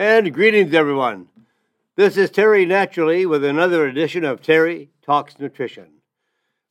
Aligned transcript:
And 0.00 0.32
greetings, 0.32 0.72
everyone. 0.72 1.28
This 1.94 2.16
is 2.16 2.30
Terry 2.30 2.64
Naturally 2.64 3.26
with 3.26 3.44
another 3.44 3.86
edition 3.86 4.24
of 4.24 4.40
Terry 4.40 4.88
Talks 5.02 5.38
Nutrition. 5.38 5.88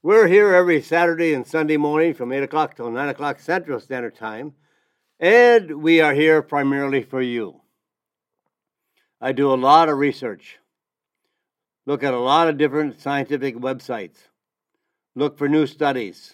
We're 0.02 0.26
here 0.26 0.56
every 0.56 0.82
Saturday 0.82 1.36
and 1.36 1.46
Sunday 1.46 1.78
morning 1.78 2.16
from 2.16 2.32
8 2.32 2.42
o'clock 2.42 2.76
till 2.76 2.90
9 2.90 3.10
o'clock 3.10 3.40
Central 3.40 3.80
Standard 3.80 4.16
Time, 4.16 4.56
and 5.20 5.84
we 5.84 6.02
are 6.02 6.16
here 6.16 6.42
primarily 6.42 7.04
for 7.04 7.22
you. 7.22 7.62
I 9.22 9.32
do 9.32 9.54
a 9.54 9.62
lot 9.62 9.90
of 9.90 10.00
research, 10.00 10.58
look 11.86 12.04
at 12.04 12.16
a 12.16 12.20
lot 12.20 12.48
of 12.48 12.58
different 12.58 13.00
scientific 13.00 13.58
websites, 13.58 14.18
look 15.16 15.38
for 15.38 15.48
new 15.48 15.68
studies, 15.68 16.34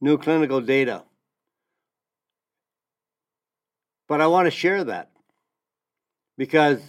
new 0.00 0.16
clinical 0.16 0.62
data. 0.62 1.02
But 4.08 4.22
I 4.22 4.28
want 4.28 4.46
to 4.46 4.50
share 4.50 4.82
that 4.84 5.10
because 6.36 6.80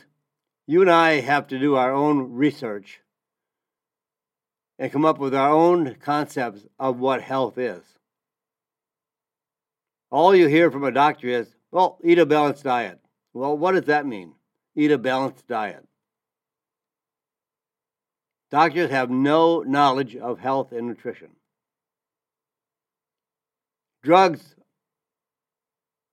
you 0.65 0.81
and 0.81 0.91
I 0.91 1.21
have 1.21 1.47
to 1.47 1.59
do 1.59 1.75
our 1.75 1.93
own 1.93 2.33
research 2.33 2.99
and 4.79 4.91
come 4.91 5.05
up 5.05 5.17
with 5.17 5.33
our 5.33 5.49
own 5.49 5.95
concepts 5.95 6.65
of 6.77 6.99
what 6.99 7.21
health 7.21 7.57
is. 7.57 7.83
All 10.11 10.35
you 10.35 10.47
hear 10.47 10.71
from 10.71 10.83
a 10.83 10.91
doctor 10.91 11.27
is, 11.27 11.47
well, 11.71 11.97
eat 12.03 12.19
a 12.19 12.25
balanced 12.25 12.63
diet. 12.63 12.99
Well, 13.33 13.57
what 13.57 13.73
does 13.73 13.85
that 13.85 14.05
mean? 14.05 14.33
Eat 14.75 14.91
a 14.91 14.97
balanced 14.97 15.47
diet. 15.47 15.85
Doctors 18.49 18.89
have 18.89 19.09
no 19.09 19.61
knowledge 19.61 20.15
of 20.15 20.39
health 20.39 20.71
and 20.71 20.87
nutrition. 20.87 21.29
Drugs 24.03 24.55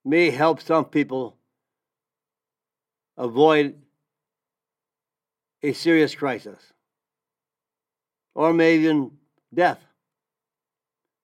may 0.04 0.30
help 0.30 0.60
some 0.60 0.86
people 0.86 1.36
avoid 3.16 3.80
a 5.62 5.72
serious 5.72 6.14
crisis 6.14 6.72
or 8.34 8.52
maybe 8.52 8.84
even 8.84 9.12
death. 9.52 9.80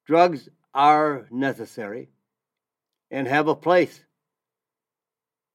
Drugs 0.07 0.49
are 0.73 1.27
necessary 1.31 2.09
and 3.11 3.27
have 3.27 3.49
a 3.49 3.55
place 3.55 4.05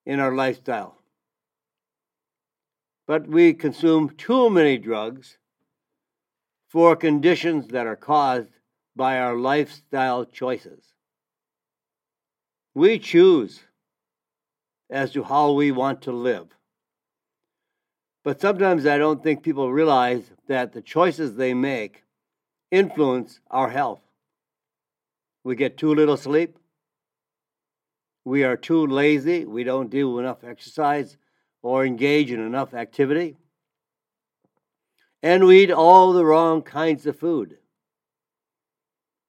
in 0.06 0.20
our 0.20 0.36
lifestyle. 0.36 0.98
But 3.08 3.28
we 3.28 3.54
consume 3.54 4.10
too 4.10 4.50
many 4.50 4.78
drugs 4.78 5.38
for 6.70 6.96
conditions 6.96 7.68
that 7.70 7.88
are 7.88 7.96
caused 7.96 8.50
by 8.96 9.20
our 9.20 9.36
lifestyle 9.36 10.26
choices. 10.26 10.94
We 12.74 13.00
choose 13.00 13.62
as 14.90 15.12
to 15.12 15.24
how 15.24 15.52
we 15.52 15.72
want 15.72 16.02
to 16.04 16.12
live. 16.12 16.48
But 18.24 18.42
sometimes 18.42 18.86
I 18.86 18.98
don't 18.98 19.22
think 19.22 19.44
people 19.44 19.72
realize 19.72 20.32
that 20.48 20.74
the 20.74 20.82
choices 20.82 21.36
they 21.36 21.54
make 21.54 22.04
influence 22.72 23.40
our 23.52 23.70
health. 23.70 24.02
We 25.44 25.56
get 25.56 25.78
too 25.78 25.94
little 25.94 26.18
sleep. 26.18 26.58
We 28.26 28.44
are 28.44 28.58
too 28.58 28.88
lazy. 28.88 29.46
We 29.46 29.64
don't 29.64 29.92
do 29.92 30.18
enough 30.18 30.44
exercise 30.44 31.18
or 31.62 31.86
engage 31.86 32.32
in 32.32 32.40
enough 32.40 32.74
activity. 32.74 33.38
And 35.22 35.46
we 35.46 35.64
eat 35.64 35.72
all 35.72 36.14
the 36.14 36.26
wrong 36.26 36.64
kinds 36.64 37.06
of 37.06 37.20
food. 37.20 37.58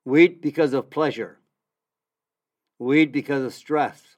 We 0.07 0.25
eat 0.25 0.43
because 0.43 0.73
of 0.73 0.89
pleasure. 0.89 1.39
We 2.79 3.03
eat 3.03 3.13
because 3.13 3.43
of 3.43 3.53
stress. 3.53 4.16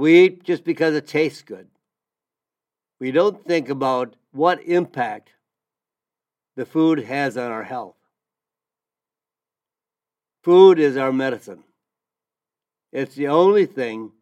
We 0.00 0.18
eat 0.18 0.44
just 0.44 0.64
because 0.64 0.94
it 0.94 1.06
tastes 1.06 1.42
good. 1.42 1.68
We 3.00 3.12
don't 3.12 3.44
think 3.44 3.68
about 3.68 4.16
what 4.32 4.64
impact 4.64 5.34
the 6.56 6.64
food 6.64 7.00
has 7.00 7.36
on 7.36 7.52
our 7.52 7.62
health. 7.62 7.96
Food 10.42 10.78
is 10.78 10.96
our 10.96 11.12
medicine. 11.12 11.64
It's 12.92 13.14
the 13.14 13.28
only 13.28 13.66
thing 13.66 14.12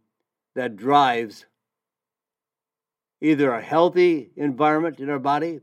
that 0.56 0.75
drives 0.75 1.47
either 3.20 3.53
a 3.53 3.62
healthy 3.62 4.30
environment 4.34 4.98
in 4.98 5.08
our 5.08 5.20
body 5.20 5.60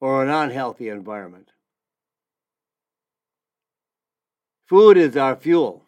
or 0.00 0.22
an 0.22 0.30
unhealthy 0.30 0.90
environment. 0.90 1.48
Food 4.66 4.96
is 4.96 5.16
our 5.16 5.34
fuel. 5.34 5.84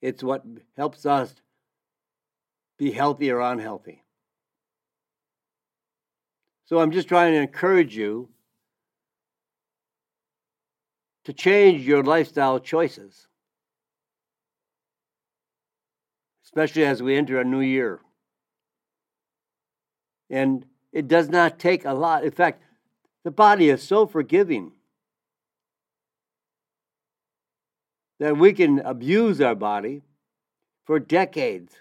It's 0.00 0.22
what 0.22 0.46
helps 0.78 1.04
us 1.04 1.34
be 2.78 2.90
healthy 2.90 3.30
or 3.30 3.40
unhealthy. 3.40 4.02
So 6.66 6.78
I'm 6.78 6.90
just 6.90 7.08
trying 7.08 7.32
to 7.34 7.40
encourage 7.40 7.96
you 7.96 8.28
to 11.24 11.32
change 11.32 11.86
your 11.86 12.02
lifestyle 12.02 12.58
choices, 12.58 13.28
especially 16.44 16.84
as 16.84 17.02
we 17.02 17.16
enter 17.16 17.40
a 17.40 17.44
new 17.44 17.60
year. 17.60 18.00
And 20.30 20.64
it 20.92 21.08
does 21.08 21.28
not 21.28 21.58
take 21.58 21.84
a 21.84 21.92
lot. 21.92 22.24
In 22.24 22.30
fact, 22.30 22.62
the 23.24 23.30
body 23.30 23.68
is 23.68 23.82
so 23.82 24.06
forgiving 24.06 24.72
that 28.20 28.36
we 28.36 28.52
can 28.52 28.80
abuse 28.80 29.40
our 29.40 29.54
body 29.54 30.02
for 30.84 30.98
decades 30.98 31.74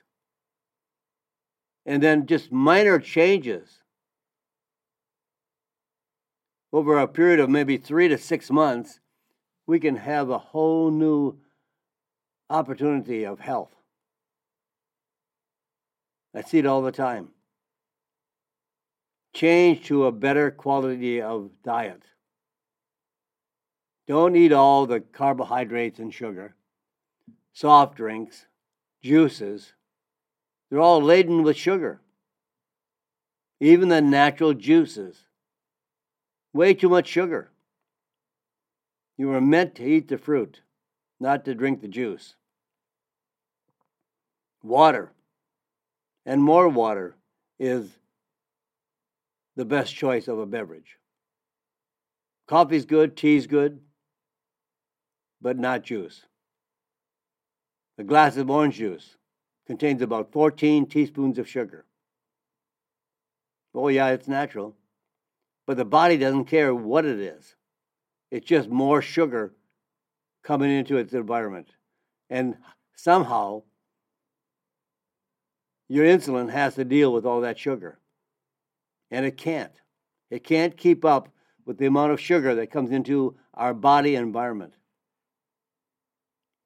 and 1.86 2.02
then 2.02 2.26
just 2.26 2.52
minor 2.52 3.00
changes 3.00 3.80
over 6.74 6.98
a 6.98 7.08
period 7.08 7.40
of 7.40 7.50
maybe 7.50 7.78
three 7.78 8.08
to 8.08 8.18
six 8.18 8.50
months, 8.50 9.00
we 9.68 9.80
can 9.80 9.96
have 9.96 10.30
a 10.30 10.40
whole 10.40 10.90
new 10.90 11.38
opportunity 12.50 13.26
of 13.26 13.40
health. 13.40 13.74
I 16.36 16.42
see 16.42 16.58
it 16.58 16.66
all 16.66 16.82
the 16.82 16.92
time. 16.92 17.30
Change 19.34 19.86
to 19.86 20.06
a 20.06 20.12
better 20.12 20.50
quality 20.50 21.22
of 21.22 21.52
diet. 21.64 22.02
Don't 24.08 24.36
eat 24.36 24.52
all 24.52 24.86
the 24.86 25.00
carbohydrates 25.00 26.00
and 26.00 26.14
sugar, 26.14 26.56
soft 27.54 27.96
drinks, 27.96 28.48
juices. 29.02 29.74
They're 30.74 30.82
all 30.82 31.04
laden 31.04 31.44
with 31.44 31.56
sugar. 31.56 32.02
Even 33.60 33.90
the 33.90 34.02
natural 34.02 34.56
juices. 34.56 35.28
Way 36.52 36.74
too 36.74 36.90
much 36.90 37.08
sugar. 37.08 37.52
You 39.16 39.28
were 39.28 39.40
meant 39.40 39.76
to 39.76 39.86
eat 39.86 40.08
the 40.08 40.18
fruit, 40.18 40.62
not 41.20 41.46
to 41.46 41.54
drink 41.54 41.82
the 41.82 41.88
juice. 41.88 42.34
Water 44.64 45.12
and 46.26 46.42
more 46.42 46.68
water 46.68 47.18
is 47.60 47.92
the 49.56 49.66
best 49.66 49.94
choice 49.94 50.28
of 50.28 50.40
a 50.40 50.48
beverage. 50.48 50.98
Coffee's 52.48 52.86
good, 52.86 53.16
tea's 53.16 53.46
good, 53.46 53.80
but 55.40 55.56
not 55.56 55.84
juice. 55.84 56.24
A 58.00 58.04
glass 58.04 58.38
of 58.38 58.50
orange 58.50 58.78
juice 58.78 59.18
contains 59.66 60.02
about 60.02 60.32
14 60.32 60.86
teaspoons 60.88 61.40
of 61.40 61.48
sugar. 61.48 61.86
Oh, 63.74 63.88
yeah, 63.88 64.10
it's 64.10 64.28
natural. 64.28 64.76
But 65.66 65.78
the 65.78 65.86
body 65.86 66.18
doesn't 66.18 66.46
care 66.46 66.76
what 66.76 67.06
it 67.06 67.20
is, 67.20 67.56
it's 68.32 68.48
just 68.48 68.70
more 68.70 69.02
sugar 69.02 69.54
coming 70.44 70.72
into 70.72 70.98
its 70.98 71.14
environment. 71.14 71.70
And 72.30 72.58
somehow, 72.96 73.64
your 75.88 76.06
insulin 76.06 76.50
has 76.50 76.76
to 76.76 76.84
deal 76.84 77.14
with 77.14 77.26
all 77.26 77.42
that 77.42 77.58
sugar. 77.58 78.00
And 79.12 79.26
it 79.26 79.38
can't. 79.38 79.74
It 80.30 80.44
can't 80.44 80.76
keep 80.76 81.06
up 81.06 81.30
with 81.66 81.78
the 81.78 81.86
amount 81.86 82.12
of 82.12 82.20
sugar 82.20 82.56
that 82.56 82.72
comes 82.72 82.92
into 82.92 83.38
our 83.54 83.74
body 83.74 84.16
environment. 84.16 84.74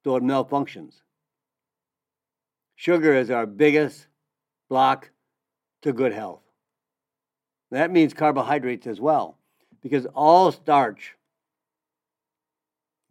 So 0.04 0.16
it 0.16 0.22
malfunctions. 0.22 1.02
Sugar 2.78 3.12
is 3.12 3.28
our 3.28 3.44
biggest 3.44 4.06
block 4.68 5.10
to 5.82 5.92
good 5.92 6.12
health. 6.12 6.44
That 7.72 7.90
means 7.90 8.14
carbohydrates 8.14 8.86
as 8.86 9.00
well, 9.00 9.36
because 9.82 10.06
all 10.14 10.52
starch, 10.52 11.16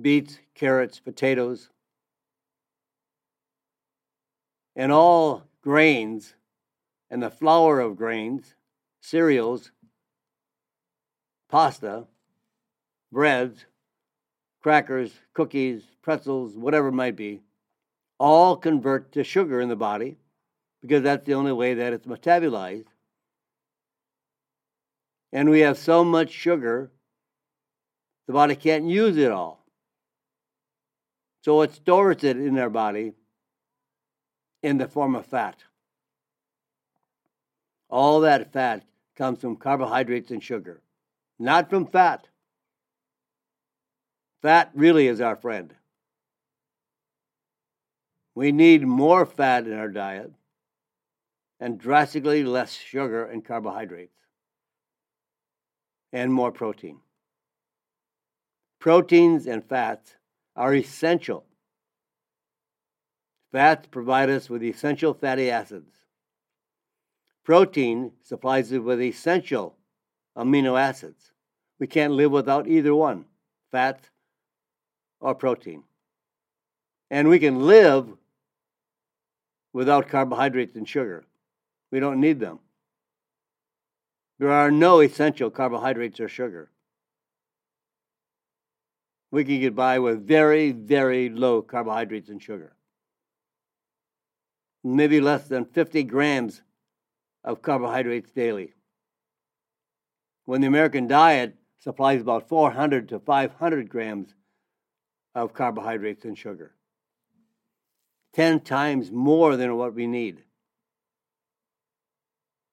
beets, 0.02 0.40
carrots, 0.56 1.02
potatoes, 1.02 1.70
and 4.74 4.90
all 4.94 5.44
grains 5.62 6.34
and 7.10 7.22
the 7.22 7.30
flour 7.30 7.82
of 7.82 7.98
grains, 7.98 8.56
cereals, 9.02 9.72
pasta, 11.50 12.08
breads, 13.12 13.66
crackers, 14.62 15.12
cookies, 15.34 15.84
pretzels, 16.02 16.56
whatever 16.56 16.88
it 16.88 16.94
might 16.94 17.18
be, 17.18 17.42
all 18.20 18.58
convert 18.58 19.12
to 19.14 19.24
sugar 19.24 19.62
in 19.62 19.70
the 19.70 19.76
body 19.76 20.18
because 20.82 21.04
that's 21.04 21.26
the 21.26 21.34
only 21.34 21.52
way 21.52 21.76
that 21.76 21.94
it's 21.94 22.08
metabolized. 22.08 22.88
And 25.32 25.50
we 25.50 25.60
have 25.62 25.78
so 25.78 26.04
much 26.04 26.32
sugar, 26.32 26.92
the 28.28 28.34
body 28.34 28.56
can't 28.56 28.86
use 28.86 29.18
it 29.18 29.32
all. 29.32 29.66
So 31.44 31.62
it 31.62 31.74
stores 31.74 32.24
it 32.24 32.38
in 32.38 32.58
our 32.58 32.70
body 32.70 33.14
in 34.64 34.78
the 34.78 34.88
form 34.88 35.16
of 35.16 35.26
fat. 35.26 35.64
All 37.90 38.22
that 38.22 38.52
fat 38.52 38.84
comes 39.16 39.40
from 39.40 39.56
carbohydrates 39.56 40.32
and 40.32 40.44
sugar, 40.44 40.82
not 41.40 41.70
from 41.70 41.86
fat. 41.86 42.28
Fat 44.42 44.72
really 44.74 45.08
is 45.08 45.22
our 45.22 45.36
friend. 45.36 45.74
We 48.38 48.52
need 48.52 48.86
more 48.86 49.26
fat 49.26 49.66
in 49.66 49.74
our 49.74 49.88
diet 49.88 50.32
and 51.60 51.80
drastically 51.80 52.44
less 52.44 52.72
sugar 52.72 53.26
and 53.26 53.44
carbohydrates 53.44 54.20
and 56.14 56.32
more 56.32 56.52
protein. 56.52 57.00
Proteins 58.78 59.48
and 59.48 59.66
fats 59.68 60.18
are 60.56 60.76
essential. 60.76 61.46
Fats 63.52 63.88
provide 63.90 64.30
us 64.30 64.52
with 64.52 64.62
essential 64.62 65.16
fatty 65.16 65.50
acids. 65.50 65.96
Protein 67.44 68.12
supplies 68.22 68.72
us 68.72 68.78
with 68.78 69.02
essential 69.02 69.76
amino 70.38 70.80
acids. 70.80 71.32
We 71.80 71.88
can't 71.88 72.14
live 72.14 72.32
without 72.34 72.68
either 72.68 72.94
one 72.94 73.26
fat 73.72 74.12
or 75.20 75.34
protein. 75.34 75.82
And 77.10 77.30
we 77.30 77.40
can 77.40 77.66
live 77.66 78.16
without 79.78 80.10
carbohydrates 80.10 80.76
and 80.76 80.90
sugar. 80.90 81.24
We 81.92 82.00
don't 82.00 82.20
need 82.20 82.40
them. 82.40 82.58
There 84.40 84.52
are 84.52 84.72
no 84.72 85.02
essential 85.02 85.52
carbohydrates 85.52 86.20
or 86.20 86.28
sugar. 86.28 86.72
We 89.30 89.46
can 89.46 89.60
get 89.60 89.76
by 89.76 90.00
with 90.00 90.28
very, 90.28 90.72
very 90.72 91.30
low 91.30 91.62
carbohydrates 91.62 92.30
and 92.30 92.42
sugar. 92.42 92.74
Maybe 94.84 95.22
less 95.22 95.48
than 95.48 95.66
50 95.66 96.06
grams 96.06 96.64
of 97.44 97.62
carbohydrates 97.62 98.32
daily. 98.32 98.74
When 100.46 100.62
the 100.62 100.68
American 100.68 101.08
diet 101.08 101.56
supplies 101.78 102.22
about 102.22 102.50
400 102.50 103.10
to 103.10 103.20
500 103.20 103.90
grams 103.90 104.34
of 105.36 105.54
carbohydrates 105.54 106.26
and 106.26 106.36
sugar. 106.36 106.77
10 108.38 108.60
times 108.60 109.12
more 109.12 109.58
than 109.58 109.76
what 109.78 109.96
we 109.96 110.06
need. 110.06 110.44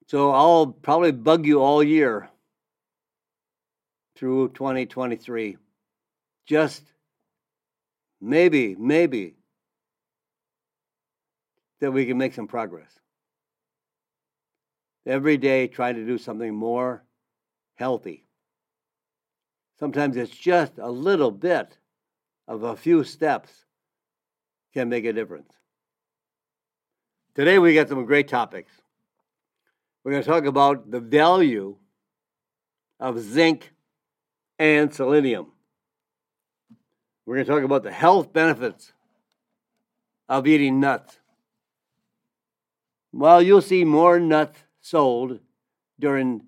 So 0.09 0.31
I'll 0.31 0.67
probably 0.67 1.11
bug 1.11 1.47
you 1.47 1.63
all 1.63 1.83
year 1.83 2.29
through 4.15 4.51
2023. 4.51 5.57
Just 6.45 6.83
maybe, 8.21 8.77
maybe 8.79 9.37
that 11.81 11.93
we 11.93 12.05
can 12.05 12.19
make 12.19 12.35
some 12.35 12.47
progress. 12.47 12.91
Every 15.07 15.39
day, 15.39 15.67
try 15.67 15.95
to 15.95 16.07
do 16.07 16.19
something 16.19 16.55
more 16.55 17.05
healthy. 17.77 18.27
Sometimes 19.79 20.19
it's 20.19 20.37
just 20.37 20.75
a 20.77 20.91
little 20.91 21.31
bit 21.31 21.79
of 22.47 22.65
a 22.65 22.77
few 22.77 23.03
steps 23.03 23.65
can 24.75 24.89
make 24.89 25.05
a 25.05 25.13
difference. 25.13 25.53
Today, 27.35 27.59
we 27.59 27.75
got 27.75 27.89
some 27.89 28.05
great 28.05 28.29
topics. 28.29 28.73
We're 30.03 30.13
going 30.13 30.23
to 30.23 30.29
talk 30.29 30.45
about 30.45 30.91
the 30.91 31.01
value 31.01 31.77
of 33.01 33.19
zinc 33.21 33.73
and 34.59 34.93
selenium. 34.93 35.53
We're 37.25 37.37
going 37.37 37.47
to 37.47 37.53
talk 37.53 37.63
about 37.63 37.85
the 37.85 37.93
health 37.93 38.33
benefits 38.33 38.93
of 40.29 40.47
eating 40.47 40.81
nuts. 40.81 41.19
Well, 43.13 43.41
you'll 43.41 43.63
see 43.63 43.85
more 43.85 44.19
nuts 44.19 44.59
sold 44.81 45.39
during 45.99 46.43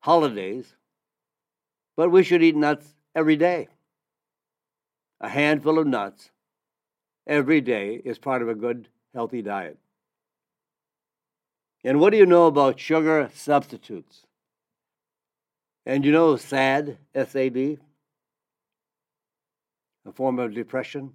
holidays, 0.00 0.76
but 1.96 2.10
we 2.10 2.22
should 2.22 2.42
eat 2.42 2.56
nuts 2.56 2.94
every 3.14 3.36
day. 3.36 3.68
A 5.20 5.28
handful 5.28 5.78
of 5.78 5.86
nuts 5.86 6.30
every 7.26 7.60
day 7.60 8.00
is 8.04 8.18
part 8.18 8.42
of 8.42 8.48
a 8.48 8.54
good, 8.54 8.88
healthy 9.14 9.42
diet. 9.42 9.78
And 11.84 12.00
what 12.00 12.10
do 12.10 12.16
you 12.16 12.26
know 12.26 12.46
about 12.46 12.80
sugar 12.80 13.30
substitutes? 13.34 14.24
And 15.86 16.04
you 16.04 16.12
know 16.12 16.36
SAD, 16.36 16.96
SAD, 17.14 17.78
a 20.06 20.12
form 20.14 20.38
of 20.38 20.54
depression? 20.54 21.12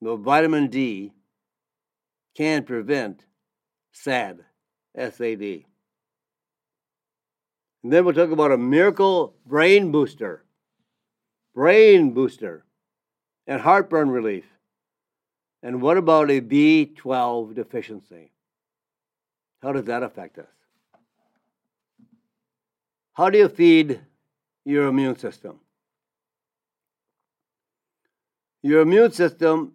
Well, 0.00 0.16
vitamin 0.16 0.68
D 0.68 1.12
can 2.36 2.64
prevent 2.64 3.24
SAD, 3.92 4.44
SAD. 4.96 5.64
And 7.82 7.92
then 7.92 8.04
we'll 8.04 8.14
talk 8.14 8.30
about 8.30 8.52
a 8.52 8.58
miracle 8.58 9.34
brain 9.46 9.92
booster, 9.92 10.44
brain 11.54 12.12
booster, 12.12 12.64
and 13.46 13.60
heartburn 13.60 14.10
relief. 14.10 14.44
And 15.62 15.82
what 15.82 15.96
about 15.96 16.30
a 16.30 16.40
B12 16.40 17.54
deficiency? 17.54 18.30
How 19.62 19.72
does 19.72 19.84
that 19.84 20.02
affect 20.02 20.38
us? 20.38 20.46
How 23.12 23.28
do 23.30 23.38
you 23.38 23.48
feed 23.48 24.00
your 24.64 24.86
immune 24.86 25.18
system? 25.18 25.58
Your 28.62 28.82
immune 28.82 29.10
system 29.10 29.72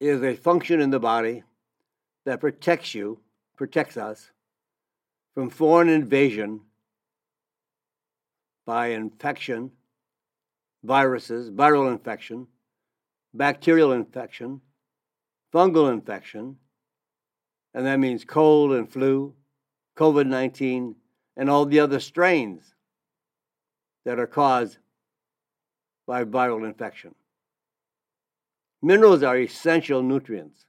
is 0.00 0.22
a 0.22 0.34
function 0.34 0.80
in 0.80 0.90
the 0.90 1.00
body 1.00 1.42
that 2.26 2.40
protects 2.40 2.94
you, 2.94 3.20
protects 3.56 3.96
us 3.96 4.30
from 5.34 5.48
foreign 5.48 5.88
invasion 5.88 6.60
by 8.66 8.88
infection, 8.88 9.70
viruses, 10.84 11.50
viral 11.50 11.90
infection, 11.90 12.46
bacterial 13.32 13.92
infection, 13.92 14.60
fungal 15.52 15.92
infection, 15.92 16.56
and 17.74 17.86
that 17.86 17.98
means 17.98 18.24
cold 18.24 18.72
and 18.72 18.90
flu, 18.90 19.34
COVID 19.96 20.26
19, 20.26 20.96
and 21.36 21.50
all 21.50 21.64
the 21.64 21.80
other 21.80 22.00
strains 22.00 22.74
that 24.04 24.18
are 24.18 24.26
caused 24.26 24.78
by 26.06 26.24
viral 26.24 26.66
infection. 26.66 27.14
Minerals 28.82 29.22
are 29.22 29.38
essential 29.38 30.02
nutrients. 30.02 30.66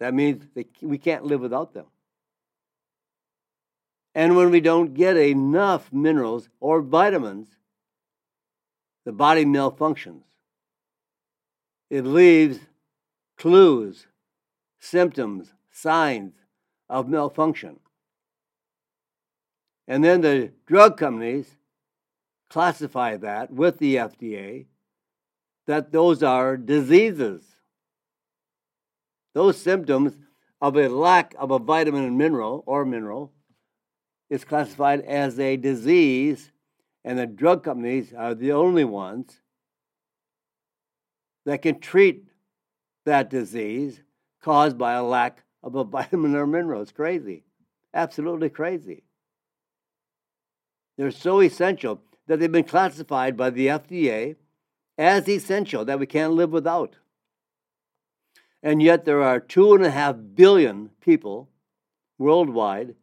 That 0.00 0.14
means 0.14 0.46
they, 0.54 0.66
we 0.80 0.98
can't 0.98 1.24
live 1.24 1.40
without 1.40 1.74
them. 1.74 1.86
And 4.14 4.36
when 4.36 4.50
we 4.50 4.60
don't 4.60 4.94
get 4.94 5.16
enough 5.16 5.92
minerals 5.92 6.48
or 6.60 6.82
vitamins, 6.82 7.48
the 9.04 9.12
body 9.12 9.44
malfunctions. 9.44 10.22
It 11.90 12.04
leaves 12.04 12.58
clues 13.36 14.06
symptoms, 14.82 15.54
signs 15.70 16.34
of 16.88 17.08
malfunction. 17.08 17.78
And 19.86 20.02
then 20.02 20.20
the 20.20 20.50
drug 20.66 20.98
companies 20.98 21.56
classify 22.50 23.16
that 23.18 23.52
with 23.52 23.78
the 23.78 23.96
FDA 23.96 24.66
that 25.66 25.92
those 25.92 26.22
are 26.22 26.56
diseases. 26.56 27.42
Those 29.34 29.56
symptoms 29.56 30.14
of 30.60 30.76
a 30.76 30.88
lack 30.88 31.34
of 31.38 31.52
a 31.52 31.60
vitamin 31.60 32.04
and 32.04 32.18
mineral 32.18 32.64
or 32.66 32.84
mineral 32.84 33.32
is 34.28 34.44
classified 34.44 35.00
as 35.02 35.38
a 35.38 35.56
disease, 35.56 36.50
and 37.04 37.18
the 37.18 37.26
drug 37.26 37.62
companies 37.62 38.12
are 38.12 38.34
the 38.34 38.52
only 38.52 38.84
ones 38.84 39.40
that 41.46 41.62
can 41.62 41.78
treat 41.78 42.28
that 43.04 43.30
disease 43.30 44.02
caused 44.42 44.76
by 44.76 44.92
a 44.92 45.02
lack 45.02 45.44
of 45.62 45.74
a 45.74 45.84
vitamin 45.96 46.34
or 46.34 46.46
mineral. 46.46 46.82
It's 46.82 46.92
crazy. 46.92 47.44
Absolutely 47.94 48.50
crazy. 48.50 49.04
They're 50.96 51.10
so 51.10 51.40
essential 51.40 52.00
that 52.26 52.38
they've 52.38 52.52
been 52.52 52.64
classified 52.64 53.36
by 53.36 53.50
the 53.50 53.68
FDA 53.68 54.36
as 54.98 55.28
essential 55.28 55.84
that 55.84 55.98
we 55.98 56.06
can't 56.06 56.34
live 56.34 56.50
without. 56.50 56.96
And 58.62 58.82
yet 58.82 59.04
there 59.04 59.22
are 59.22 59.40
two 59.40 59.74
and 59.74 59.84
a 59.84 59.90
half 59.90 60.16
billion 60.34 60.90
people 61.00 61.48
worldwide 62.18 62.94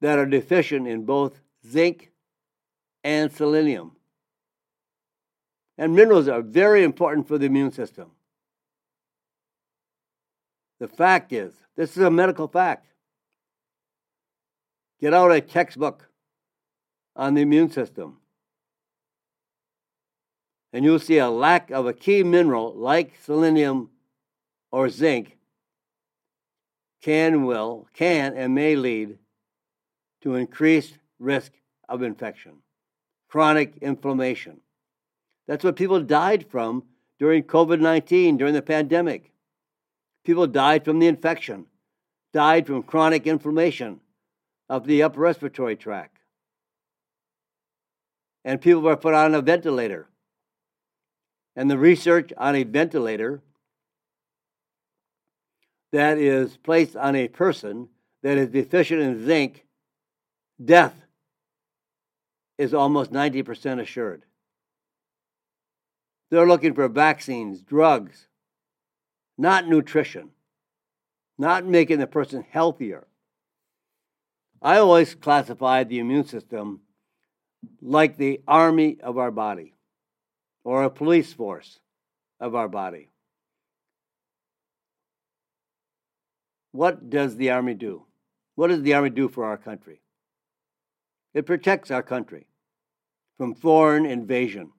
that 0.00 0.18
are 0.18 0.26
deficient 0.26 0.86
in 0.86 1.04
both 1.04 1.40
zinc 1.66 2.12
and 3.02 3.32
selenium. 3.32 3.92
And 5.76 5.94
minerals 5.94 6.28
are 6.28 6.42
very 6.42 6.84
important 6.84 7.26
for 7.26 7.38
the 7.38 7.46
immune 7.46 7.72
system. 7.72 8.10
The 10.80 10.88
fact 10.88 11.32
is, 11.32 11.52
this 11.76 11.96
is 11.96 12.02
a 12.02 12.10
medical 12.10 12.48
fact. 12.48 12.86
Get 15.00 15.14
out 15.14 15.30
a 15.30 15.40
textbook 15.40 16.08
on 17.14 17.34
the 17.34 17.42
immune 17.42 17.70
system, 17.70 18.18
and 20.72 20.84
you'll 20.84 20.98
see 20.98 21.18
a 21.18 21.30
lack 21.30 21.70
of 21.70 21.86
a 21.86 21.92
key 21.92 22.22
mineral 22.22 22.74
like 22.74 23.14
selenium 23.22 23.90
or 24.70 24.88
zinc 24.88 25.38
can 27.00 27.44
will 27.44 27.88
can 27.94 28.34
and 28.34 28.54
may 28.54 28.76
lead 28.76 29.18
to 30.20 30.34
increased 30.34 30.98
risk 31.18 31.52
of 31.88 32.02
infection, 32.02 32.54
chronic 33.28 33.76
inflammation. 33.80 34.60
That's 35.46 35.64
what 35.64 35.76
people 35.76 36.02
died 36.02 36.46
from 36.50 36.84
during 37.18 37.44
COVID 37.44 37.80
19, 37.80 38.36
during 38.36 38.54
the 38.54 38.62
pandemic. 38.62 39.32
People 40.28 40.46
died 40.46 40.84
from 40.84 40.98
the 40.98 41.06
infection, 41.06 41.64
died 42.34 42.66
from 42.66 42.82
chronic 42.82 43.26
inflammation 43.26 43.98
of 44.68 44.86
the 44.86 45.02
upper 45.02 45.20
respiratory 45.20 45.74
tract. 45.74 46.18
And 48.44 48.60
people 48.60 48.82
were 48.82 48.94
put 48.94 49.14
on 49.14 49.34
a 49.34 49.40
ventilator. 49.40 50.06
And 51.56 51.70
the 51.70 51.78
research 51.78 52.30
on 52.36 52.56
a 52.56 52.64
ventilator 52.64 53.40
that 55.92 56.18
is 56.18 56.58
placed 56.58 56.94
on 56.94 57.16
a 57.16 57.28
person 57.28 57.88
that 58.22 58.36
is 58.36 58.50
deficient 58.50 59.00
in 59.00 59.24
zinc, 59.24 59.64
death 60.62 61.06
is 62.58 62.74
almost 62.74 63.12
90% 63.12 63.80
assured. 63.80 64.24
They're 66.30 66.46
looking 66.46 66.74
for 66.74 66.86
vaccines, 66.86 67.62
drugs, 67.62 68.28
not 69.38 69.68
nutrition, 69.68 70.30
not 71.38 71.64
making 71.64 72.00
the 72.00 72.06
person 72.06 72.44
healthier. 72.50 73.06
I 74.60 74.78
always 74.78 75.14
classify 75.14 75.84
the 75.84 76.00
immune 76.00 76.24
system 76.24 76.80
like 77.80 78.16
the 78.16 78.40
army 78.46 78.98
of 79.00 79.16
our 79.16 79.30
body 79.30 79.74
or 80.64 80.82
a 80.82 80.90
police 80.90 81.32
force 81.32 81.78
of 82.40 82.56
our 82.56 82.68
body. 82.68 83.10
What 86.72 87.08
does 87.08 87.36
the 87.36 87.50
army 87.50 87.74
do? 87.74 88.04
What 88.56 88.68
does 88.68 88.82
the 88.82 88.94
army 88.94 89.10
do 89.10 89.28
for 89.28 89.44
our 89.44 89.56
country? 89.56 90.00
It 91.32 91.46
protects 91.46 91.92
our 91.92 92.02
country 92.02 92.48
from 93.36 93.54
foreign 93.54 94.04
invasion. 94.04 94.72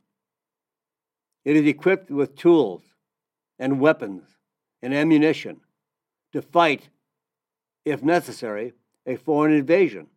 It 1.45 1.55
is 1.55 1.65
equipped 1.65 2.11
with 2.11 2.35
tools 2.35 2.81
and 3.57 3.79
weapons 3.79 4.23
and 4.81 4.93
ammunition 4.93 5.59
to 6.33 6.41
fight, 6.41 6.89
if 7.85 8.03
necessary, 8.03 8.73
a 9.05 9.15
foreign 9.15 9.53
invasion 9.53 10.07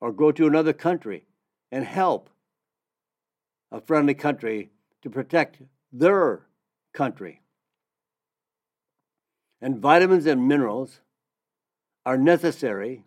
or 0.00 0.12
go 0.12 0.32
to 0.32 0.46
another 0.46 0.72
country 0.72 1.26
and 1.70 1.84
help 1.84 2.30
a 3.70 3.80
friendly 3.80 4.14
country 4.14 4.70
to 5.02 5.10
protect 5.10 5.58
their 5.92 6.46
country. 6.92 7.40
And 9.60 9.78
vitamins 9.78 10.26
and 10.26 10.46
minerals 10.46 11.00
are 12.06 12.18
necessary 12.18 13.04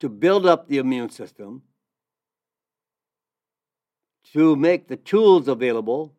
to 0.00 0.08
build 0.08 0.46
up 0.46 0.68
the 0.68 0.78
immune 0.78 1.10
system, 1.10 1.62
to 4.32 4.56
make 4.56 4.88
the 4.88 4.96
tools 4.96 5.48
available 5.48 6.12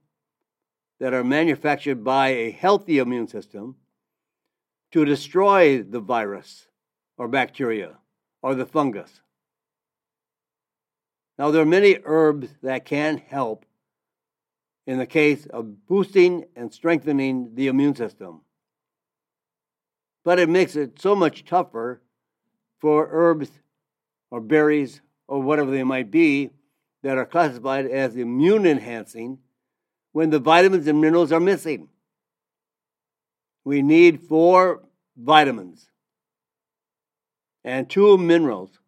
that 1.00 1.14
are 1.14 1.24
manufactured 1.24 2.04
by 2.04 2.30
a 2.30 2.52
healthy 2.52 2.98
immune 2.98 3.28
system 3.28 3.76
to 4.92 5.06
destroy 5.06 5.82
the 5.82 6.00
virus 6.00 6.68
or 7.18 7.28
bacteria 7.28 7.98
or 8.42 8.56
the 8.56 8.66
fungus. 8.66 9.22
Now, 11.38 11.52
there 11.52 11.62
are 11.62 11.66
many 11.66 12.00
herbs 12.04 12.50
that 12.64 12.86
can 12.86 13.18
help 13.18 13.66
in 14.88 14.98
the 14.98 15.06
case 15.06 15.46
of 15.48 15.86
boosting 15.86 16.46
and 16.56 16.74
strengthening 16.74 17.54
the 17.54 17.68
immune 17.68 17.96
system. 17.96 18.42
But 20.24 20.40
it 20.40 20.50
makes 20.50 20.76
it 20.76 21.00
so 21.00 21.16
much 21.16 21.46
tougher 21.46 22.02
for 22.80 23.08
herbs 23.12 23.52
or 24.32 24.42
berries 24.42 25.02
or 25.28 25.42
whatever 25.42 25.72
they 25.72 25.84
might 25.84 26.10
be 26.10 26.52
that 27.04 27.18
are 27.18 27.26
classified 27.26 27.86
as 27.86 28.16
immune 28.16 28.66
enhancing 28.66 29.40
when 30.14 30.30
the 30.30 30.40
vitamins 30.40 30.88
and 30.88 31.00
minerals 31.00 31.32
are 31.32 31.40
missing. 31.40 31.90
We 33.68 33.82
need 33.82 34.22
four 34.22 34.84
vitamins 35.18 35.90
and 37.66 37.90
two 37.90 38.18
minerals 38.18 38.80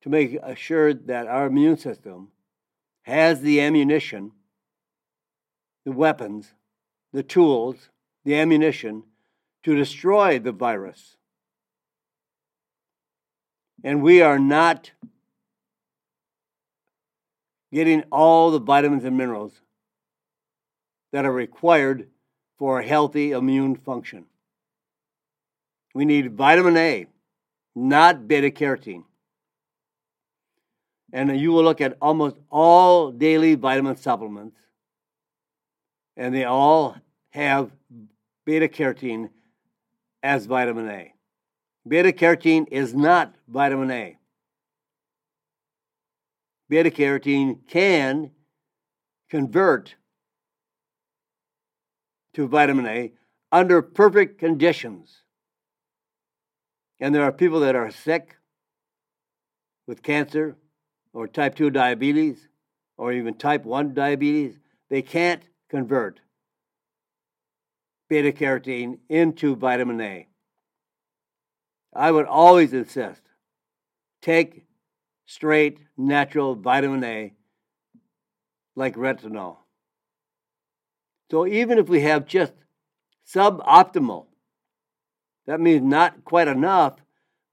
to 0.00 0.08
make 0.08 0.36
assured 0.42 1.06
that 1.06 1.28
our 1.28 1.46
immune 1.46 1.76
system 1.76 2.32
has 3.02 3.42
the 3.42 3.60
ammunition, 3.60 4.32
the 5.84 5.92
weapons, 5.92 6.52
the 7.12 7.22
tools, 7.22 7.90
the 8.24 8.34
ammunition 8.34 9.04
to 9.62 9.76
destroy 9.76 10.40
the 10.40 10.50
virus. 10.50 11.16
And 13.84 14.02
we 14.02 14.20
are 14.20 14.40
not 14.40 14.90
getting 17.72 18.02
all 18.10 18.50
the 18.50 18.58
vitamins 18.58 19.04
and 19.04 19.16
minerals 19.16 19.60
that 21.12 21.24
are 21.24 21.32
required 21.32 22.08
for 22.58 22.82
healthy 22.82 23.32
immune 23.32 23.76
function. 23.76 24.24
We 25.94 26.04
need 26.04 26.32
vitamin 26.32 26.76
A, 26.76 27.06
not 27.74 28.26
beta 28.26 28.50
carotene. 28.50 29.04
And 31.12 31.38
you 31.38 31.52
will 31.52 31.64
look 31.64 31.80
at 31.80 31.96
almost 32.00 32.36
all 32.50 33.10
daily 33.10 33.54
vitamin 33.54 33.96
supplements, 33.96 34.56
and 36.16 36.34
they 36.34 36.44
all 36.44 36.96
have 37.30 37.70
beta 38.46 38.68
carotene 38.68 39.28
as 40.22 40.46
vitamin 40.46 40.88
A. 40.88 41.12
Beta 41.86 42.12
carotene 42.12 42.66
is 42.70 42.94
not 42.94 43.34
vitamin 43.48 43.90
A. 43.90 44.16
Beta 46.68 46.90
carotene 46.90 47.58
can 47.66 48.30
convert 49.28 49.96
to 52.34 52.48
vitamin 52.48 52.86
A 52.86 53.12
under 53.50 53.82
perfect 53.82 54.38
conditions. 54.38 55.22
And 57.00 57.14
there 57.14 57.22
are 57.22 57.32
people 57.32 57.60
that 57.60 57.74
are 57.74 57.90
sick 57.90 58.36
with 59.86 60.02
cancer 60.02 60.56
or 61.12 61.26
type 61.26 61.54
2 61.56 61.70
diabetes 61.70 62.48
or 62.96 63.12
even 63.12 63.34
type 63.34 63.64
1 63.64 63.94
diabetes. 63.94 64.58
They 64.88 65.02
can't 65.02 65.42
convert 65.68 66.20
beta 68.08 68.32
carotene 68.32 68.98
into 69.08 69.56
vitamin 69.56 70.00
A. 70.00 70.28
I 71.94 72.10
would 72.10 72.26
always 72.26 72.72
insist 72.72 73.22
take 74.22 74.64
straight 75.26 75.78
natural 75.96 76.54
vitamin 76.54 77.04
A 77.04 77.32
like 78.76 78.94
retinol. 78.94 79.61
So 81.32 81.46
even 81.46 81.78
if 81.78 81.88
we 81.88 82.02
have 82.02 82.26
just 82.26 82.52
suboptimal 83.26 84.26
that 85.46 85.62
means 85.62 85.80
not 85.80 86.26
quite 86.26 86.46
enough, 86.46 86.96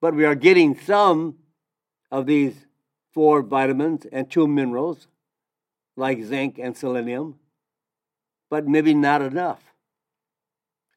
but 0.01 0.13
we 0.13 0.25
are 0.25 0.35
getting 0.35 0.77
some 0.77 1.37
of 2.11 2.25
these 2.25 2.65
four 3.13 3.41
vitamins 3.41 4.05
and 4.11 4.29
two 4.29 4.47
minerals, 4.47 5.07
like 5.95 6.21
zinc 6.21 6.59
and 6.59 6.75
selenium, 6.75 7.39
but 8.49 8.67
maybe 8.67 8.93
not 8.93 9.21
enough. 9.21 9.61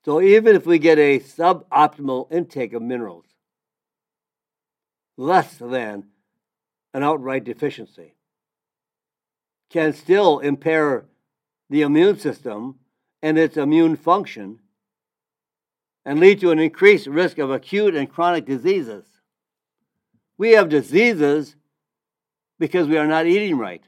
So 0.05 0.21
even 0.21 0.57
if 0.57 0.67
we 0.67 0.81
get 0.81 0.99
a 0.99 1.21
suboptimal 1.21 2.33
intake 2.33 2.73
of 2.73 2.83
minerals, 2.83 3.27
less 5.17 5.55
than 5.55 6.09
an 6.93 7.05
outright 7.05 7.45
deficiency, 7.45 8.17
can 9.71 9.93
still 9.93 10.41
impair 10.41 11.05
the 11.73 11.81
immune 11.81 12.19
system 12.19 12.79
and 13.23 13.39
its 13.39 13.57
immune 13.57 13.97
function 13.97 14.59
and 16.05 16.21
lead 16.21 16.39
to 16.39 16.51
an 16.51 16.59
increased 16.59 17.07
risk 17.07 17.39
of 17.39 17.51
acute 17.51 17.95
and 17.95 18.13
chronic 18.13 18.45
diseases. 18.45 19.07
We 20.37 20.51
have 20.51 20.69
diseases 20.69 21.57
because 22.59 22.89
we 22.89 22.99
are 22.99 23.07
not 23.07 23.27
eating 23.27 23.57
right. 23.57 23.83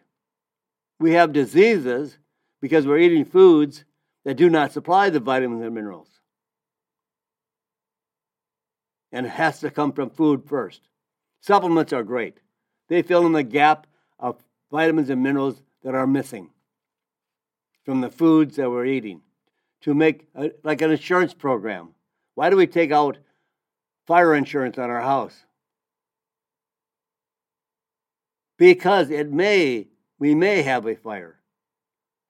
We 0.98 1.12
have 1.12 1.34
diseases 1.34 2.16
because 2.62 2.86
we're 2.86 3.00
eating 3.00 3.26
foods 3.26 3.84
that 4.24 4.38
do 4.38 4.48
not 4.48 4.72
supply 4.72 5.10
the 5.10 5.20
vitamins 5.20 5.62
and 5.62 5.74
minerals. 5.74 6.08
And 9.12 9.26
it 9.26 9.32
has 9.32 9.60
to 9.60 9.70
come 9.70 9.92
from 9.92 10.08
food 10.08 10.44
first. 10.46 10.80
Supplements 11.42 11.92
are 11.92 12.02
great, 12.02 12.38
they 12.88 13.02
fill 13.02 13.26
in 13.26 13.32
the 13.32 13.42
gap 13.42 13.86
of 14.18 14.42
vitamins 14.70 15.10
and 15.10 15.22
minerals 15.22 15.60
that 15.82 15.94
are 15.94 16.06
missing 16.06 16.48
from 17.84 18.00
the 18.00 18.10
foods 18.10 18.56
that 18.56 18.70
we're 18.70 18.86
eating 18.86 19.20
to 19.82 19.94
make 19.94 20.26
a, 20.34 20.50
like 20.62 20.80
an 20.80 20.90
insurance 20.90 21.34
program. 21.34 21.90
Why 22.34 22.50
do 22.50 22.56
we 22.56 22.66
take 22.66 22.90
out 22.90 23.18
fire 24.06 24.34
insurance 24.34 24.78
on 24.78 24.90
our 24.90 25.00
house? 25.00 25.44
Because 28.56 29.10
it 29.10 29.30
may, 29.30 29.88
we 30.18 30.34
may 30.34 30.62
have 30.62 30.86
a 30.86 30.94
fire, 30.94 31.38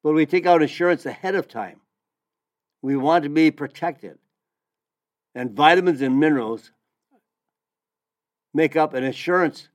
but 0.02 0.12
we 0.12 0.26
take 0.26 0.46
out 0.46 0.62
insurance 0.62 1.06
ahead 1.06 1.34
of 1.34 1.48
time. 1.48 1.80
We 2.82 2.96
want 2.96 3.24
to 3.24 3.30
be 3.30 3.50
protected. 3.50 4.18
And 5.34 5.52
vitamins 5.52 6.00
and 6.00 6.18
minerals 6.18 6.70
make 8.52 8.76
up 8.76 8.94
an 8.94 9.04
insurance 9.04 9.68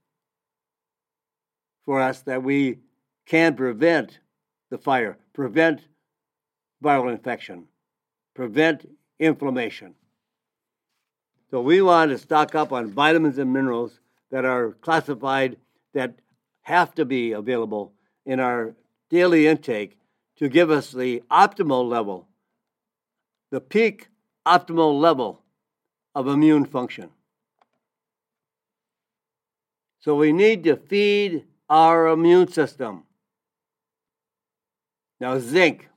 for 1.85 2.01
us 2.01 2.21
that 2.21 2.43
we 2.43 2.79
can 3.25 3.55
prevent 3.55 4.19
the 4.69 4.77
fire, 4.77 5.17
prevent 5.33 5.81
viral 6.83 7.11
infection, 7.11 7.65
prevent 8.35 8.89
inflammation. 9.19 9.95
So 11.51 11.61
we 11.61 11.81
want 11.81 12.11
to 12.11 12.17
stock 12.17 12.53
up 12.53 12.71
on 12.71 12.91
vitamins 12.91 13.37
and 13.37 13.51
minerals 13.51 13.99
that 14.31 14.45
are 14.45 14.73
classified 14.81 15.57
that 15.93 16.15
have 16.61 16.93
to 16.95 17.05
be 17.05 17.31
available 17.31 17.93
in 18.25 18.39
our 18.39 18.75
daily 19.09 19.47
intake 19.47 19.97
to 20.37 20.47
give 20.47 20.69
us 20.69 20.91
the 20.91 21.23
optimal 21.31 21.89
level, 21.89 22.27
the 23.49 23.59
peak 23.59 24.09
optimal 24.45 24.99
level 24.99 25.41
of 26.13 26.27
immune 26.27 26.65
function. 26.65 27.09
So 30.01 30.15
we 30.15 30.31
need 30.31 30.63
to 30.63 30.75
feed 30.75 31.45
our 31.69 32.07
immune 32.07 32.47
system. 32.47 33.03
Now, 35.19 35.37
zinc 35.39 35.89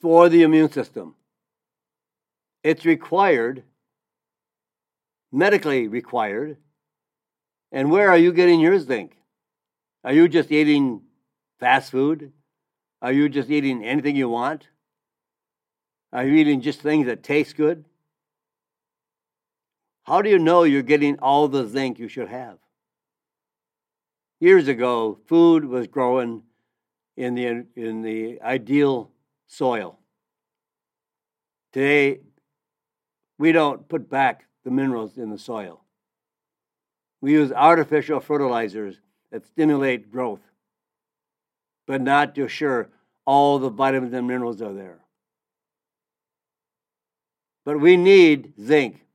for 0.00 0.28
the 0.28 0.42
immune 0.42 0.70
system. 0.70 1.14
It's 2.62 2.84
required, 2.84 3.62
medically 5.32 5.88
required. 5.88 6.58
And 7.70 7.90
where 7.90 8.10
are 8.10 8.18
you 8.18 8.32
getting 8.32 8.60
your 8.60 8.78
zinc? 8.78 9.16
Are 10.04 10.12
you 10.12 10.28
just 10.28 10.52
eating 10.52 11.02
fast 11.58 11.90
food? 11.90 12.32
Are 13.00 13.12
you 13.12 13.28
just 13.28 13.50
eating 13.50 13.84
anything 13.84 14.14
you 14.14 14.28
want? 14.28 14.68
Are 16.12 16.26
you 16.26 16.34
eating 16.34 16.60
just 16.60 16.82
things 16.82 17.06
that 17.06 17.22
taste 17.22 17.56
good? 17.56 17.84
How 20.02 20.20
do 20.20 20.28
you 20.28 20.38
know 20.38 20.64
you're 20.64 20.82
getting 20.82 21.18
all 21.20 21.48
the 21.48 21.66
zinc 21.66 21.98
you 21.98 22.08
should 22.08 22.28
have? 22.28 22.58
Years 24.40 24.68
ago, 24.68 25.18
food 25.26 25.64
was 25.64 25.86
growing 25.86 26.42
in 27.16 27.34
the, 27.34 27.66
in 27.76 28.02
the 28.02 28.40
ideal 28.42 29.10
soil. 29.46 29.98
Today, 31.72 32.20
we 33.38 33.52
don't 33.52 33.88
put 33.88 34.08
back 34.08 34.46
the 34.64 34.70
minerals 34.70 35.18
in 35.18 35.30
the 35.30 35.38
soil. 35.38 35.82
We 37.20 37.32
use 37.32 37.52
artificial 37.52 38.20
fertilizers 38.20 38.96
that 39.30 39.46
stimulate 39.46 40.10
growth, 40.10 40.42
but 41.86 42.00
not 42.00 42.34
to 42.34 42.44
assure 42.44 42.90
all 43.24 43.58
the 43.58 43.70
vitamins 43.70 44.12
and 44.12 44.26
minerals 44.26 44.60
are 44.60 44.72
there. 44.72 45.00
But 47.64 47.80
we 47.80 47.96
need 47.96 48.54
zinc, 48.60 49.06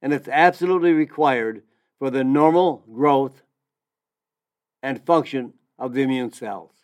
and 0.00 0.12
it's 0.12 0.28
absolutely 0.28 0.92
required 0.92 1.62
for 1.98 2.10
the 2.10 2.24
normal 2.24 2.84
growth 2.92 3.42
and 4.82 5.04
function 5.04 5.52
of 5.78 5.92
the 5.92 6.02
immune 6.02 6.32
cells. 6.32 6.77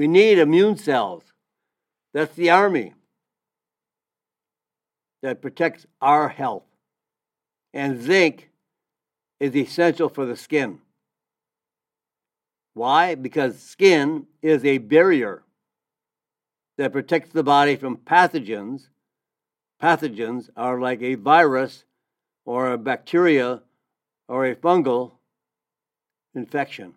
We 0.00 0.08
need 0.08 0.38
immune 0.38 0.78
cells. 0.78 1.24
That's 2.14 2.34
the 2.34 2.48
army 2.48 2.94
that 5.20 5.42
protects 5.42 5.86
our 6.00 6.30
health. 6.30 6.62
And 7.74 8.00
zinc 8.00 8.48
is 9.40 9.54
essential 9.54 10.08
for 10.08 10.24
the 10.24 10.36
skin. 10.36 10.78
Why? 12.72 13.14
Because 13.14 13.58
skin 13.60 14.26
is 14.40 14.64
a 14.64 14.78
barrier 14.78 15.42
that 16.78 16.92
protects 16.92 17.34
the 17.34 17.42
body 17.42 17.76
from 17.76 17.98
pathogens. 17.98 18.88
Pathogens 19.82 20.48
are 20.56 20.80
like 20.80 21.02
a 21.02 21.16
virus 21.16 21.84
or 22.46 22.72
a 22.72 22.78
bacteria 22.78 23.60
or 24.28 24.46
a 24.46 24.56
fungal 24.56 25.12
infection. 26.34 26.94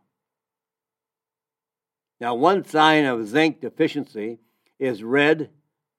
Now, 2.23 2.35
one 2.35 2.63
sign 2.63 3.03
of 3.03 3.27
zinc 3.27 3.59
deficiency 3.59 4.39
is 4.79 5.03
red, 5.03 5.49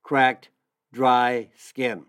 cracked, 0.03 0.49
dry 0.91 1.51
skin. 1.55 2.07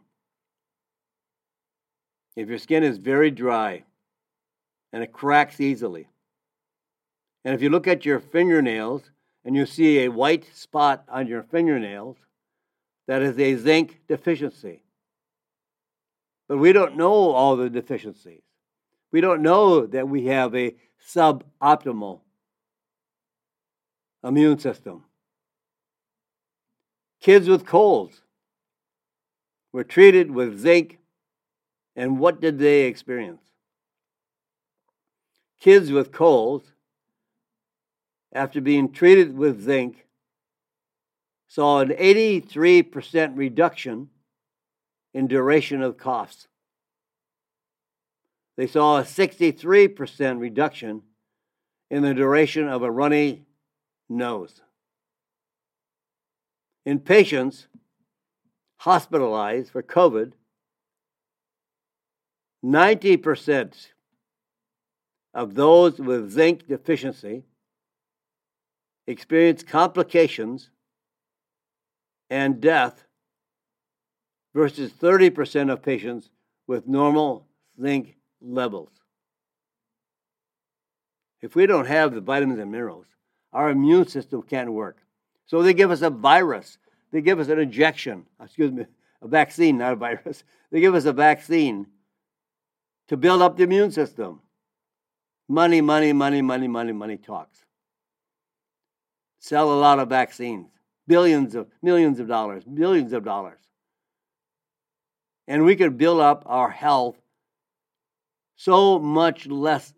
If 2.38 2.47
your 2.47 2.58
skin 2.58 2.82
is 2.86 2.97
very 2.97 3.30
dry 3.30 3.84
and 4.93 5.04
it 5.04 5.12
cracks 5.12 5.60
easily, 5.60 6.08
and 7.43 7.54
if 7.54 7.62
you 7.62 7.69
look 7.69 7.89
at 7.89 8.06
your 8.06 8.21
fingernails 8.21 9.12
and 9.43 9.54
you 9.54 9.65
see 9.65 9.99
a 9.99 10.08
white 10.08 10.47
spot 10.56 11.04
on 11.10 11.28
your 11.28 11.43
fingernails, 11.43 12.15
that 13.10 13.21
is 13.21 13.38
a 13.38 13.58
zinc 13.58 13.99
deficiency. 14.08 14.82
But 16.47 16.60
we 16.60 16.71
don't 16.71 16.95
know 16.95 17.32
all 17.34 17.58
the 17.58 17.69
deficiencies. 17.69 18.43
We 19.12 19.19
don't 19.19 19.41
know 19.41 19.86
that 19.88 20.08
we 20.08 20.28
have 20.28 20.56
a 20.56 20.73
suboptimal 21.06 22.21
immune 24.26 24.60
system. 24.60 25.04
Kids 27.22 27.48
with 27.48 27.66
colds 27.66 28.22
were 29.72 29.84
treated 29.84 30.32
with 30.32 30.60
zinc, 30.60 31.00
and 31.96 32.20
what 32.20 32.42
did 32.42 32.60
they 32.60 32.82
experience? 32.84 33.42
Kids 35.60 35.92
with 35.92 36.12
colds, 36.12 36.72
after 38.34 38.60
being 38.60 38.92
treated 38.92 39.38
with 39.38 39.62
zinc, 39.62 40.06
saw 41.48 41.80
an 41.80 41.90
83% 41.90 43.38
reduction 43.38 44.10
in 45.14 45.28
duration 45.28 45.82
of 45.82 45.98
coughs. 45.98 46.48
They 48.58 48.68
saw 48.68 49.00
a 49.00 49.04
63% 49.04 50.40
reduction 50.40 51.02
in 51.90 52.04
the 52.04 52.14
duration 52.14 52.68
of 52.68 52.84
a 52.84 52.92
runny 52.92 53.46
nose. 54.10 54.62
In 56.86 57.00
patients 57.00 57.68
hospitalized 58.78 59.72
for 59.72 59.82
COVID, 59.82 60.34
90% 62.63 63.88
of 65.34 65.56
those 65.56 66.00
with 66.00 66.32
zinc 66.32 66.68
deficiency 66.68 67.44
experience 69.08 69.63
complications 69.63 70.70
and 72.30 72.60
death 72.60 73.04
versus 74.54 74.91
30% 74.91 75.72
of 75.72 75.84
patients 75.84 76.30
with 76.68 76.88
normal 76.88 77.46
zinc 77.80 78.15
levels. 78.41 78.89
If 81.41 81.56
we 81.56 81.68
don't 81.68 81.86
have 81.86 82.13
the 82.13 82.22
vitamins 82.22 82.60
and 82.60 82.72
minerals, 82.72 83.06
our 83.56 83.70
immune 83.70 84.06
system 84.06 84.44
can't 84.44 84.72
work. 84.72 84.98
So 85.46 85.63
they 85.63 85.74
give 85.74 85.89
us 85.89 86.02
a 86.02 86.10
virus. 86.10 86.78
They 87.12 87.22
give 87.22 87.39
us 87.39 87.48
an 87.48 87.60
injection, 87.60 88.26
excuse 88.44 88.72
me, 88.72 88.86
a 89.22 89.28
vaccine, 89.28 89.78
not 89.78 89.94
a 89.94 89.96
virus. 89.96 90.44
They 90.72 90.82
give 90.82 90.96
us 90.96 91.06
a 91.06 91.13
vaccine 91.13 91.88
to 93.08 93.15
build 93.15 93.41
up 93.41 93.56
the 93.56 93.63
immune 93.63 93.91
system. 93.91 94.41
Money, 95.48 95.80
money, 95.80 96.12
money, 96.12 96.41
money, 96.41 96.68
money, 96.68 96.91
money 96.91 97.15
talks. 97.15 97.63
Sell 99.39 99.72
a 99.72 99.80
lot 99.80 100.00
of 100.00 100.10
vaccines, 100.10 100.68
billions 101.08 101.56
of, 101.56 101.68
millions 101.82 102.20
of 102.20 102.28
dollars, 102.28 102.63
billions 102.65 103.13
of 103.13 103.24
dollars. 103.24 103.60
And 105.48 105.63
we 105.63 105.78
could 105.78 105.98
build 105.98 106.20
up 106.20 106.44
our 106.46 106.70
health 106.70 107.15
so 108.58 109.00
much 109.00 109.48
less 109.48 109.94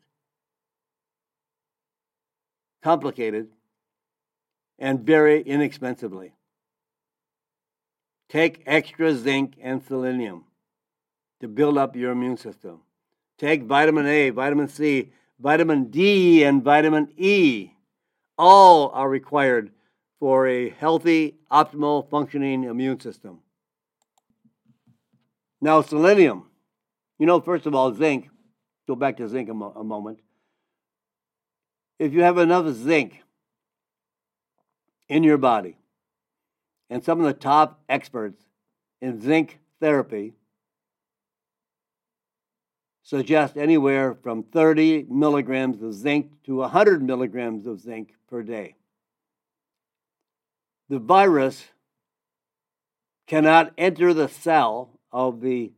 complicated, 2.87 3.49
and 4.79 5.01
very 5.01 5.41
inexpensively. 5.41 6.31
Take 8.29 8.63
extra 8.65 9.13
zinc 9.13 9.55
and 9.61 9.83
selenium 9.83 10.45
to 11.41 11.49
build 11.49 11.77
up 11.77 11.97
your 11.97 12.13
immune 12.13 12.37
system. 12.37 12.79
Take 13.37 13.63
vitamin 13.63 14.05
A, 14.05 14.29
vitamin 14.29 14.69
C, 14.69 15.11
vitamin 15.37 15.91
D, 15.91 16.45
and 16.45 16.63
vitamin 16.63 17.11
E. 17.17 17.71
All 18.37 18.89
are 18.93 19.09
required 19.09 19.71
for 20.21 20.47
a 20.47 20.69
healthy, 20.69 21.35
optimal 21.51 22.09
functioning 22.09 22.63
immune 22.63 23.01
system. 23.01 23.39
Now, 25.59 25.81
selenium. 25.81 26.45
You 27.19 27.25
know, 27.25 27.41
first 27.41 27.65
of 27.65 27.75
all, 27.75 27.93
zinc. 27.93 28.29
Go 28.87 28.95
back 28.95 29.17
to 29.17 29.27
zinc 29.27 29.49
a, 29.49 29.53
mo- 29.53 29.73
a 29.75 29.83
moment 29.83 30.19
if 31.99 32.13
you 32.13 32.21
have 32.21 32.37
enough 32.37 32.73
zinc 32.73 33.23
in 35.07 35.23
your 35.23 35.37
body, 35.37 35.77
and 36.89 37.03
some 37.03 37.19
of 37.19 37.25
the 37.25 37.33
top 37.33 37.81
experts 37.89 38.43
in 39.01 39.21
zinc 39.21 39.59
therapy 39.79 40.33
suggest 43.03 43.57
anywhere 43.57 44.13
from 44.13 44.43
30 44.43 45.05
milligrams 45.09 45.81
of 45.81 45.93
zinc 45.93 46.31
to 46.43 46.57
100 46.57 47.01
milligrams 47.01 47.65
of 47.65 47.79
zinc 47.79 48.13
per 48.29 48.43
day. 48.43 48.75
The 50.89 50.99
virus 50.99 51.67
cannot 53.27 53.73
enter 53.77 54.13
the 54.13 54.27
cell 54.27 54.99
of 55.11 55.41
the 55.41 55.71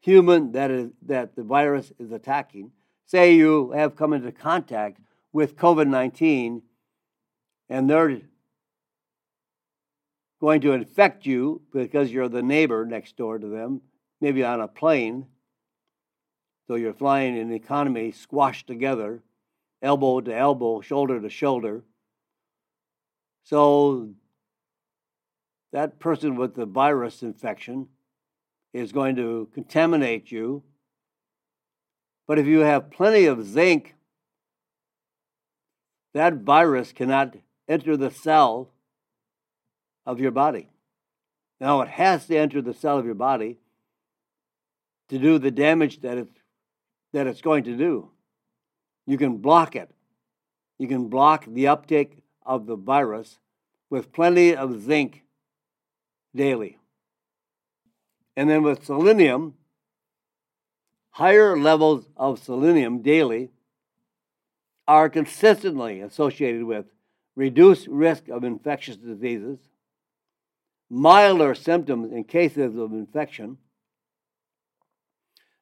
human 0.00 0.52
that 0.52 0.70
is 0.70 0.90
that 1.02 1.36
the 1.36 1.42
virus 1.42 1.92
is 1.98 2.12
attacking. 2.12 2.72
Say 3.10 3.34
you 3.34 3.72
have 3.72 3.96
come 3.96 4.12
into 4.12 4.30
contact 4.30 5.00
with 5.32 5.56
COVID-19 5.56 6.62
and 7.68 7.90
they're 7.90 8.20
going 10.40 10.60
to 10.60 10.72
infect 10.72 11.26
you 11.26 11.62
because 11.72 12.12
you're 12.12 12.28
the 12.28 12.42
neighbor 12.42 12.86
next 12.86 13.16
door 13.16 13.38
to 13.38 13.48
them, 13.48 13.80
maybe 14.20 14.44
on 14.44 14.60
a 14.60 14.68
plane 14.68 15.26
so 16.70 16.76
you're 16.76 16.94
flying 16.94 17.36
in 17.36 17.52
economy 17.52 18.12
squashed 18.12 18.68
together, 18.68 19.24
elbow 19.82 20.20
to 20.20 20.32
elbow, 20.32 20.80
shoulder 20.80 21.20
to 21.20 21.28
shoulder. 21.28 21.82
So 23.42 24.10
that 25.72 25.98
person 25.98 26.36
with 26.36 26.54
the 26.54 26.66
virus 26.66 27.24
infection 27.24 27.88
is 28.72 28.92
going 28.92 29.16
to 29.16 29.48
contaminate 29.52 30.30
you. 30.30 30.62
But 32.30 32.38
if 32.38 32.46
you 32.46 32.60
have 32.60 32.92
plenty 32.92 33.24
of 33.24 33.44
zinc, 33.44 33.96
that 36.14 36.34
virus 36.34 36.92
cannot 36.92 37.34
enter 37.68 37.96
the 37.96 38.12
cell 38.12 38.70
of 40.06 40.20
your 40.20 40.30
body. 40.30 40.68
Now, 41.60 41.80
it 41.80 41.88
has 41.88 42.28
to 42.28 42.36
enter 42.36 42.62
the 42.62 42.72
cell 42.72 43.00
of 43.00 43.04
your 43.04 43.16
body 43.16 43.58
to 45.08 45.18
do 45.18 45.40
the 45.40 45.50
damage 45.50 46.02
that 46.02 46.18
it's 46.18 46.38
that 47.12 47.26
it's 47.26 47.40
going 47.40 47.64
to 47.64 47.76
do. 47.76 48.10
You 49.08 49.18
can 49.18 49.38
block 49.38 49.74
it. 49.74 49.90
You 50.78 50.86
can 50.86 51.08
block 51.08 51.46
the 51.48 51.66
uptake 51.66 52.22
of 52.46 52.66
the 52.66 52.76
virus 52.76 53.40
with 53.90 54.12
plenty 54.12 54.54
of 54.54 54.80
zinc 54.80 55.24
daily. 56.32 56.78
And 58.36 58.48
then 58.48 58.62
with 58.62 58.84
selenium, 58.84 59.54
higher 61.10 61.56
levels 61.58 62.06
of 62.16 62.42
selenium 62.42 63.02
daily 63.02 63.50
are 64.86 65.08
consistently 65.08 66.00
associated 66.00 66.64
with 66.64 66.86
reduced 67.36 67.86
risk 67.88 68.28
of 68.28 68.44
infectious 68.44 68.96
diseases, 68.96 69.58
milder 70.88 71.54
symptoms 71.54 72.12
in 72.12 72.24
cases 72.24 72.76
of 72.76 72.92
infection, 72.92 73.58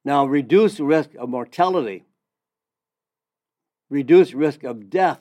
now, 0.09 0.25
reduced 0.25 0.79
risk 0.79 1.11
of 1.17 1.29
mortality, 1.29 2.05
reduced 3.91 4.33
risk 4.33 4.65
of 4.65 4.89
death 4.89 5.21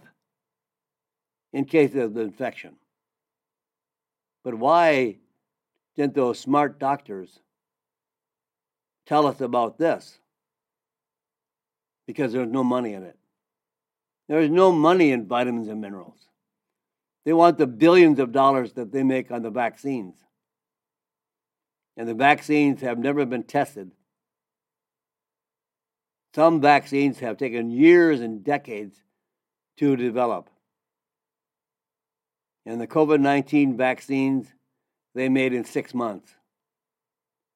in 1.52 1.66
case 1.66 1.94
of 1.94 2.16
infection. 2.16 2.78
But 4.46 4.54
why 4.56 5.18
didn't 5.98 6.16
those 6.16 6.40
smart 6.40 6.80
doctors 6.80 7.40
tell 9.08 9.26
us 9.26 9.42
about 9.42 9.78
this? 9.78 10.20
Because 12.06 12.32
there's 12.34 12.48
no 12.48 12.64
money 12.64 12.94
in 12.94 13.04
it. 13.04 13.18
There's 14.30 14.50
no 14.50 14.72
money 14.72 15.12
in 15.12 15.26
vitamins 15.26 15.68
and 15.68 15.82
minerals. 15.82 16.20
They 17.26 17.34
want 17.34 17.58
the 17.58 17.68
billions 17.68 18.20
of 18.20 18.32
dollars 18.32 18.74
that 18.74 18.92
they 18.92 19.04
make 19.04 19.32
on 19.32 19.42
the 19.42 19.50
vaccines. 19.50 20.16
And 21.98 22.08
the 22.08 22.14
vaccines 22.14 22.82
have 22.82 23.00
never 23.00 23.26
been 23.26 23.44
tested 23.44 23.92
some 26.38 26.62
vaccines 26.62 27.18
have 27.18 27.36
taken 27.38 27.72
years 27.72 28.22
and 28.22 28.44
decades 28.44 28.96
to 29.78 29.96
develop. 29.96 30.52
And 32.64 32.80
the 32.80 32.86
COVID 32.86 33.22
19 33.22 33.76
vaccines 33.76 34.46
they 35.16 35.30
made 35.30 35.52
in 35.54 35.66
six 35.66 35.96
months. 35.96 36.32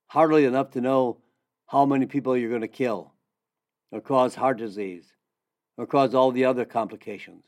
Hardly 0.08 0.46
enough 0.46 0.72
to 0.72 0.82
know 0.82 1.21
how 1.72 1.86
many 1.86 2.06
people 2.06 2.36
you're 2.36 2.50
going 2.50 2.60
to 2.60 2.68
kill 2.68 3.14
or 3.94 4.02
cause 4.02 4.36
heart 4.36 4.58
disease 4.58 5.06
or 5.78 5.88
cause 5.88 6.14
all 6.14 6.30
the 6.32 6.44
other 6.44 6.66
complications. 6.66 7.46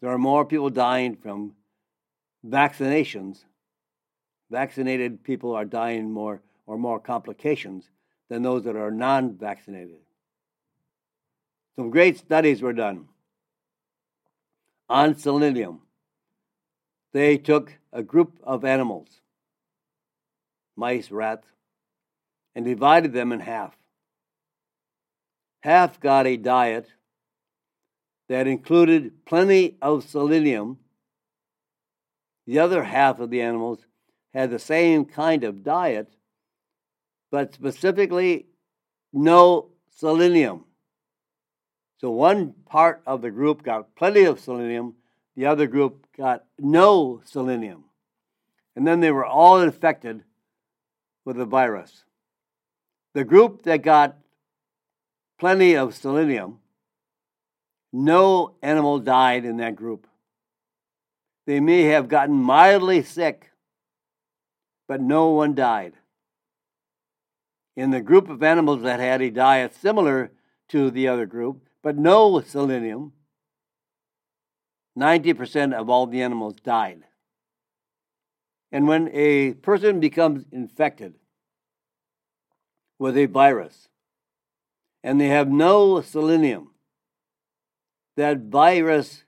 There 0.00 0.10
are 0.10 0.18
more 0.18 0.44
people 0.44 0.70
dying 0.70 1.16
from 1.16 1.54
vaccinations. 2.46 3.38
Vaccinated 4.48 5.24
people 5.24 5.56
are 5.56 5.64
dying 5.64 6.08
more 6.12 6.40
or 6.68 6.78
more 6.78 7.00
complications 7.00 7.90
than 8.28 8.42
those 8.42 8.62
that 8.62 8.76
are 8.76 8.92
non 8.92 9.36
vaccinated. 9.36 9.98
Some 11.74 11.90
great 11.90 12.16
studies 12.16 12.62
were 12.62 12.74
done 12.74 13.08
on 14.88 15.16
selenium. 15.16 15.80
They 17.12 17.38
took 17.38 17.72
a 17.92 18.04
group 18.04 18.38
of 18.44 18.64
animals, 18.64 19.08
mice, 20.76 21.10
rats, 21.10 21.48
and 22.56 22.64
divided 22.64 23.12
them 23.12 23.32
in 23.32 23.40
half. 23.40 23.76
Half 25.60 26.00
got 26.00 26.26
a 26.26 26.38
diet 26.38 26.88
that 28.30 28.46
included 28.46 29.26
plenty 29.26 29.76
of 29.82 30.08
selenium. 30.08 30.78
The 32.46 32.58
other 32.58 32.82
half 32.82 33.20
of 33.20 33.28
the 33.28 33.42
animals 33.42 33.84
had 34.32 34.50
the 34.50 34.58
same 34.58 35.04
kind 35.04 35.44
of 35.44 35.62
diet, 35.62 36.10
but 37.30 37.54
specifically 37.54 38.46
no 39.12 39.68
selenium. 39.90 40.64
So 41.98 42.10
one 42.10 42.54
part 42.64 43.02
of 43.06 43.20
the 43.20 43.30
group 43.30 43.62
got 43.62 43.94
plenty 43.96 44.24
of 44.24 44.40
selenium, 44.40 44.94
the 45.36 45.44
other 45.44 45.66
group 45.66 46.06
got 46.16 46.44
no 46.58 47.20
selenium. 47.24 47.84
And 48.74 48.86
then 48.86 49.00
they 49.00 49.10
were 49.10 49.26
all 49.26 49.60
infected 49.60 50.22
with 51.26 51.36
the 51.36 51.44
virus. 51.44 52.05
The 53.16 53.24
group 53.24 53.62
that 53.62 53.80
got 53.80 54.18
plenty 55.38 55.74
of 55.74 55.94
selenium, 55.94 56.58
no 57.90 58.56
animal 58.60 58.98
died 58.98 59.46
in 59.46 59.56
that 59.56 59.74
group. 59.74 60.06
They 61.46 61.58
may 61.58 61.84
have 61.84 62.08
gotten 62.08 62.34
mildly 62.34 63.02
sick, 63.02 63.52
but 64.86 65.00
no 65.00 65.30
one 65.30 65.54
died 65.54 65.94
in 67.74 67.90
the 67.90 68.02
group 68.02 68.28
of 68.28 68.42
animals 68.42 68.82
that 68.82 69.00
had 69.00 69.22
a 69.22 69.30
diet 69.30 69.74
similar 69.74 70.30
to 70.68 70.90
the 70.90 71.08
other 71.08 71.24
group, 71.24 71.62
but 71.82 71.96
no 71.96 72.42
selenium, 72.42 73.14
90% 74.98 75.72
of 75.72 75.88
all 75.88 76.06
the 76.06 76.20
animals 76.20 76.56
died. 76.62 77.04
And 78.70 78.86
when 78.86 79.08
a 79.14 79.54
person 79.54 80.00
becomes 80.00 80.44
infected 80.52 81.14
with 82.98 83.16
a 83.16 83.26
virus 83.26 83.88
and 85.06 85.20
they 85.20 85.28
have 85.28 85.48
no 85.48 86.00
selenium, 86.00 86.70
that 88.16 88.38
virus 88.38 89.22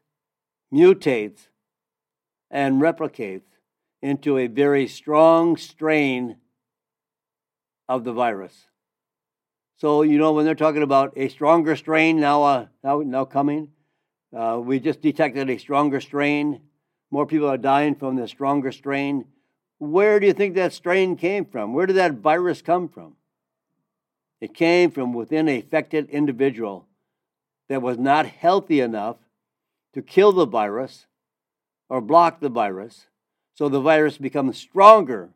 mutates 0.74 1.48
and 2.50 2.82
replicates 2.82 3.42
into 4.02 4.38
a 4.38 4.48
very 4.48 4.88
strong 4.88 5.56
strain 5.56 6.36
of 7.88 8.02
the 8.02 8.12
virus. 8.12 8.66
So, 9.76 10.02
you 10.02 10.18
know, 10.18 10.32
when 10.32 10.44
they're 10.44 10.56
talking 10.56 10.82
about 10.82 11.12
a 11.16 11.28
stronger 11.28 11.76
strain 11.76 12.18
now, 12.18 12.42
uh, 12.42 12.66
now, 12.82 13.00
now 13.00 13.24
coming, 13.24 13.68
uh, 14.36 14.60
we 14.60 14.80
just 14.80 15.00
detected 15.00 15.48
a 15.48 15.58
stronger 15.58 16.00
strain. 16.00 16.60
More 17.12 17.24
people 17.24 17.48
are 17.48 17.56
dying 17.56 17.94
from 17.94 18.16
the 18.16 18.26
stronger 18.26 18.72
strain. 18.72 19.26
Where 19.78 20.18
do 20.18 20.26
you 20.26 20.32
think 20.32 20.56
that 20.56 20.72
strain 20.72 21.16
came 21.16 21.44
from? 21.44 21.72
Where 21.72 21.86
did 21.86 21.96
that 21.96 22.14
virus 22.14 22.62
come 22.62 22.88
from? 22.88 23.14
It 24.40 24.54
came 24.54 24.90
from 24.90 25.12
within 25.12 25.48
a 25.48 25.58
affected 25.58 26.08
individual 26.10 26.86
that 27.68 27.82
was 27.82 27.98
not 27.98 28.26
healthy 28.26 28.80
enough 28.80 29.16
to 29.94 30.02
kill 30.02 30.32
the 30.32 30.46
virus 30.46 31.06
or 31.88 32.00
block 32.00 32.40
the 32.40 32.48
virus. 32.48 33.06
So 33.54 33.68
the 33.68 33.80
virus 33.80 34.18
becomes 34.18 34.56
stronger 34.56 35.30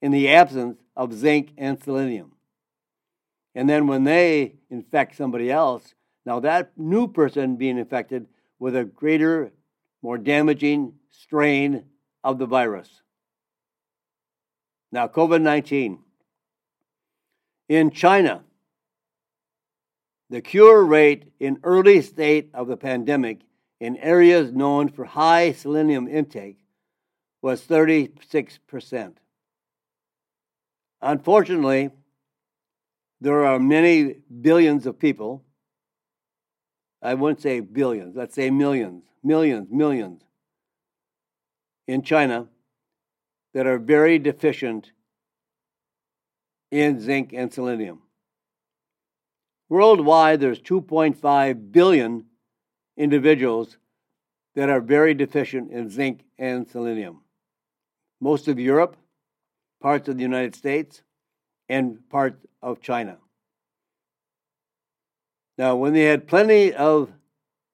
in 0.00 0.12
the 0.12 0.28
absence 0.28 0.78
of 0.96 1.12
zinc 1.12 1.52
and 1.58 1.82
selenium. 1.82 2.32
And 3.54 3.68
then 3.68 3.86
when 3.86 4.04
they 4.04 4.54
infect 4.70 5.16
somebody 5.16 5.50
else, 5.50 5.94
now 6.24 6.40
that 6.40 6.72
new 6.76 7.08
person 7.08 7.56
being 7.56 7.78
infected 7.78 8.26
with 8.58 8.76
a 8.76 8.84
greater, 8.84 9.52
more 10.02 10.18
damaging 10.18 10.94
strain 11.10 11.84
of 12.24 12.38
the 12.38 12.46
virus. 12.46 13.02
Now, 14.90 15.06
COVID 15.08 15.42
19. 15.42 15.98
In 17.68 17.90
China, 17.90 18.44
the 20.30 20.40
cure 20.40 20.84
rate 20.84 21.32
in 21.38 21.60
early 21.62 22.02
state 22.02 22.50
of 22.54 22.68
the 22.68 22.76
pandemic 22.76 23.40
in 23.80 23.96
areas 23.96 24.52
known 24.52 24.88
for 24.88 25.04
high 25.04 25.52
selenium 25.52 26.08
intake 26.08 26.58
was 27.42 27.62
36%. 27.62 29.14
Unfortunately, 31.00 31.90
there 33.20 33.44
are 33.44 33.58
many 33.58 34.16
billions 34.40 34.86
of 34.86 34.98
people. 34.98 35.44
I 37.00 37.14
wouldn't 37.14 37.40
say 37.40 37.60
billions, 37.60 38.16
let's 38.16 38.34
say 38.34 38.50
millions, 38.50 39.04
millions, 39.22 39.68
millions 39.70 40.22
in 41.86 42.02
China 42.02 42.48
that 43.54 43.66
are 43.66 43.78
very 43.78 44.18
deficient 44.18 44.92
in 46.70 47.00
zinc 47.00 47.32
and 47.32 47.52
selenium. 47.52 48.02
Worldwide, 49.68 50.40
there's 50.40 50.60
2.5 50.60 51.72
billion 51.72 52.24
individuals 52.96 53.76
that 54.54 54.68
are 54.68 54.80
very 54.80 55.14
deficient 55.14 55.70
in 55.70 55.90
zinc 55.90 56.24
and 56.38 56.66
selenium. 56.68 57.20
Most 58.20 58.48
of 58.48 58.58
Europe, 58.58 58.96
parts 59.80 60.08
of 60.08 60.16
the 60.16 60.22
United 60.22 60.54
States, 60.54 61.02
and 61.68 62.08
parts 62.08 62.44
of 62.62 62.80
China. 62.80 63.18
Now, 65.58 65.76
when 65.76 65.92
they 65.92 66.04
had 66.04 66.26
plenty 66.26 66.72
of 66.72 67.10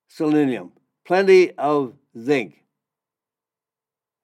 selenium, 0.08 0.72
plenty 1.04 1.52
of 1.52 1.94
zinc, 2.18 2.64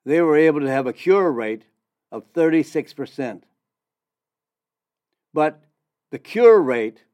they 0.04 0.20
were 0.20 0.36
able 0.36 0.60
to 0.60 0.70
have 0.70 0.86
a 0.86 0.92
cure 0.92 1.30
rate 1.30 1.62
of 2.10 2.32
36%. 2.32 3.42
But 5.32 5.62
the 6.10 6.18
cure 6.18 6.60
rate 6.60 7.04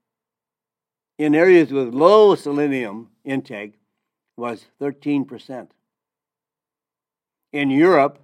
in 1.18 1.34
areas 1.34 1.72
with 1.72 1.94
low 1.94 2.34
selenium 2.34 3.08
intake 3.24 3.78
was 4.36 4.66
13%. 4.80 5.68
In 7.52 7.70
Europe, 7.70 8.18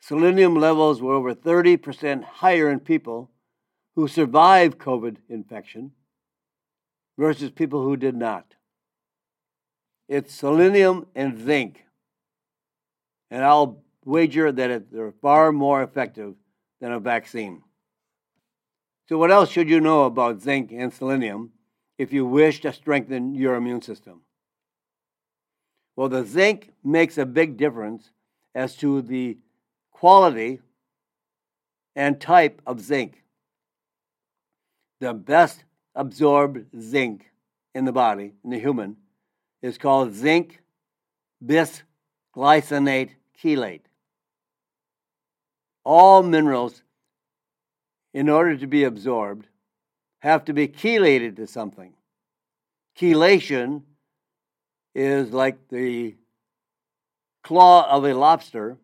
selenium 0.00 0.54
levels 0.54 1.02
were 1.02 1.14
over 1.14 1.34
30% 1.34 2.24
higher 2.24 2.70
in 2.70 2.80
people 2.80 3.30
who 3.94 4.08
survived 4.08 4.78
COVID 4.78 5.16
infection 5.28 5.92
versus 7.18 7.50
people 7.50 7.82
who 7.82 7.96
did 7.96 8.16
not. 8.16 8.54
It's 10.08 10.34
selenium 10.34 11.06
and 11.14 11.38
zinc. 11.38 11.84
And 13.30 13.44
I'll 13.44 13.82
wager 14.04 14.50
that 14.50 14.90
they're 14.90 15.12
far 15.12 15.52
more 15.52 15.82
effective 15.82 16.34
than 16.80 16.92
a 16.92 16.98
vaccine. 16.98 17.62
So, 19.10 19.18
what 19.18 19.32
else 19.32 19.50
should 19.50 19.68
you 19.68 19.80
know 19.80 20.04
about 20.04 20.40
zinc 20.40 20.70
and 20.70 20.94
selenium 20.94 21.50
if 21.98 22.12
you 22.12 22.24
wish 22.24 22.60
to 22.60 22.72
strengthen 22.72 23.34
your 23.34 23.56
immune 23.56 23.82
system? 23.82 24.20
Well, 25.96 26.08
the 26.08 26.24
zinc 26.24 26.70
makes 26.84 27.18
a 27.18 27.26
big 27.26 27.56
difference 27.56 28.10
as 28.54 28.76
to 28.76 29.02
the 29.02 29.36
quality 29.90 30.60
and 31.96 32.20
type 32.20 32.62
of 32.64 32.80
zinc. 32.80 33.24
The 35.00 35.12
best 35.12 35.64
absorbed 35.96 36.66
zinc 36.80 37.32
in 37.74 37.86
the 37.86 37.92
body, 37.92 38.34
in 38.44 38.50
the 38.50 38.60
human, 38.60 38.96
is 39.60 39.76
called 39.76 40.14
zinc 40.14 40.60
bisglycinate 41.44 43.10
chelate. 43.42 43.86
All 45.82 46.22
minerals 46.22 46.84
in 48.12 48.28
order 48.28 48.56
to 48.56 48.66
be 48.66 48.84
absorbed, 48.84 49.46
have 50.20 50.44
to 50.44 50.52
be 50.52 50.68
chelated 50.68 51.36
to 51.36 51.46
something. 51.46 51.94
Chelation 52.98 53.82
is 54.94 55.32
like 55.32 55.68
the 55.68 56.16
claw 57.42 57.88
of 57.88 58.04
a 58.04 58.14
lobster, 58.14 58.76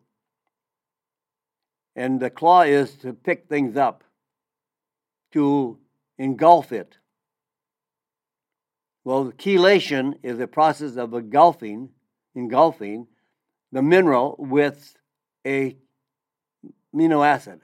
and 1.95 2.19
the 2.19 2.29
claw 2.29 2.61
is 2.61 2.95
to 2.95 3.13
pick 3.13 3.47
things 3.47 3.75
up, 3.75 4.03
to 5.33 5.77
engulf 6.17 6.71
it. 6.71 6.97
Well, 9.03 9.31
chelation 9.31 10.15
is 10.23 10.39
a 10.39 10.47
process 10.47 10.97
of 10.97 11.13
engulfing, 11.13 11.89
engulfing 12.35 13.07
the 13.71 13.81
mineral 13.81 14.35
with 14.39 14.95
a 15.45 15.77
amino 16.93 17.25
acid. 17.25 17.61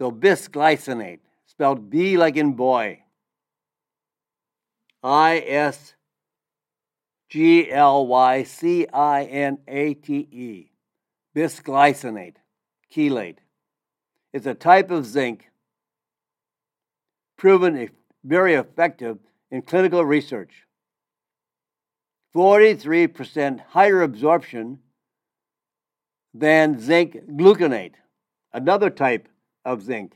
So 0.00 0.10
bisglycinate, 0.10 1.18
spelled 1.44 1.90
B 1.90 2.16
like 2.16 2.38
in 2.38 2.54
boy. 2.54 3.02
I 5.02 5.44
S 5.46 5.94
G 7.28 7.70
L 7.70 8.06
Y 8.06 8.42
C 8.44 8.86
I 8.90 9.24
N 9.24 9.58
A 9.68 9.92
T 9.92 10.26
E. 10.32 10.70
Bisglycinate, 11.36 12.36
chelate. 12.90 13.40
It's 14.32 14.46
a 14.46 14.54
type 14.54 14.90
of 14.90 15.04
zinc 15.04 15.50
proven 17.36 17.90
very 18.24 18.54
effective 18.54 19.18
in 19.50 19.60
clinical 19.60 20.02
research. 20.02 20.64
43% 22.34 23.60
higher 23.68 24.00
absorption 24.00 24.78
than 26.32 26.80
zinc 26.80 27.18
gluconate, 27.36 27.96
another 28.54 28.88
type 28.88 29.28
of 29.64 29.82
zinc. 29.82 30.14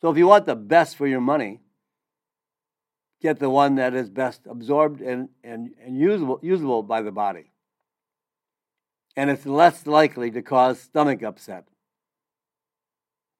So 0.00 0.10
if 0.10 0.16
you 0.16 0.26
want 0.26 0.46
the 0.46 0.56
best 0.56 0.96
for 0.96 1.06
your 1.06 1.20
money, 1.20 1.60
get 3.20 3.38
the 3.38 3.50
one 3.50 3.74
that 3.76 3.94
is 3.94 4.08
best 4.08 4.42
absorbed 4.48 5.00
and, 5.00 5.28
and, 5.44 5.70
and 5.84 5.98
usable, 5.98 6.40
usable 6.42 6.82
by 6.82 7.02
the 7.02 7.12
body. 7.12 7.52
And 9.16 9.28
it's 9.28 9.44
less 9.44 9.86
likely 9.86 10.30
to 10.30 10.42
cause 10.42 10.80
stomach 10.80 11.22
upset. 11.22 11.68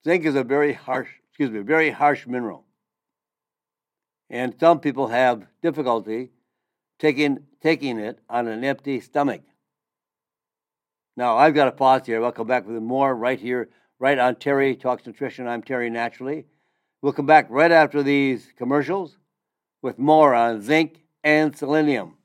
Zinc 0.04 0.24
is 0.24 0.34
a 0.34 0.44
very 0.44 0.72
harsh, 0.72 1.08
excuse 1.30 1.50
me, 1.50 1.60
very 1.60 1.90
harsh 1.90 2.26
mineral. 2.26 2.64
And 4.28 4.54
some 4.60 4.80
people 4.80 5.08
have 5.08 5.46
difficulty 5.62 6.30
taking, 6.98 7.40
taking 7.62 7.98
it 7.98 8.18
on 8.28 8.46
an 8.46 8.64
empty 8.64 9.00
stomach. 9.00 9.42
Now, 11.16 11.36
I've 11.36 11.54
got 11.54 11.64
to 11.64 11.72
pause 11.72 12.06
here. 12.06 12.22
I'll 12.22 12.32
come 12.32 12.46
back 12.46 12.66
with 12.66 12.80
more 12.82 13.14
right 13.14 13.40
here 13.40 13.68
right 14.00 14.18
on 14.18 14.34
Terry 14.34 14.74
Talks 14.74 15.06
Nutrition. 15.06 15.46
I'm 15.46 15.62
Terry 15.62 15.90
Naturally. 15.90 16.46
We'll 17.02 17.12
come 17.12 17.26
back 17.26 17.46
right 17.50 17.70
after 17.70 18.02
these 18.02 18.48
commercials 18.56 19.18
with 19.82 19.98
more 19.98 20.34
on 20.34 20.62
zinc 20.62 21.04
and 21.22 21.54
selenium. 21.54 22.16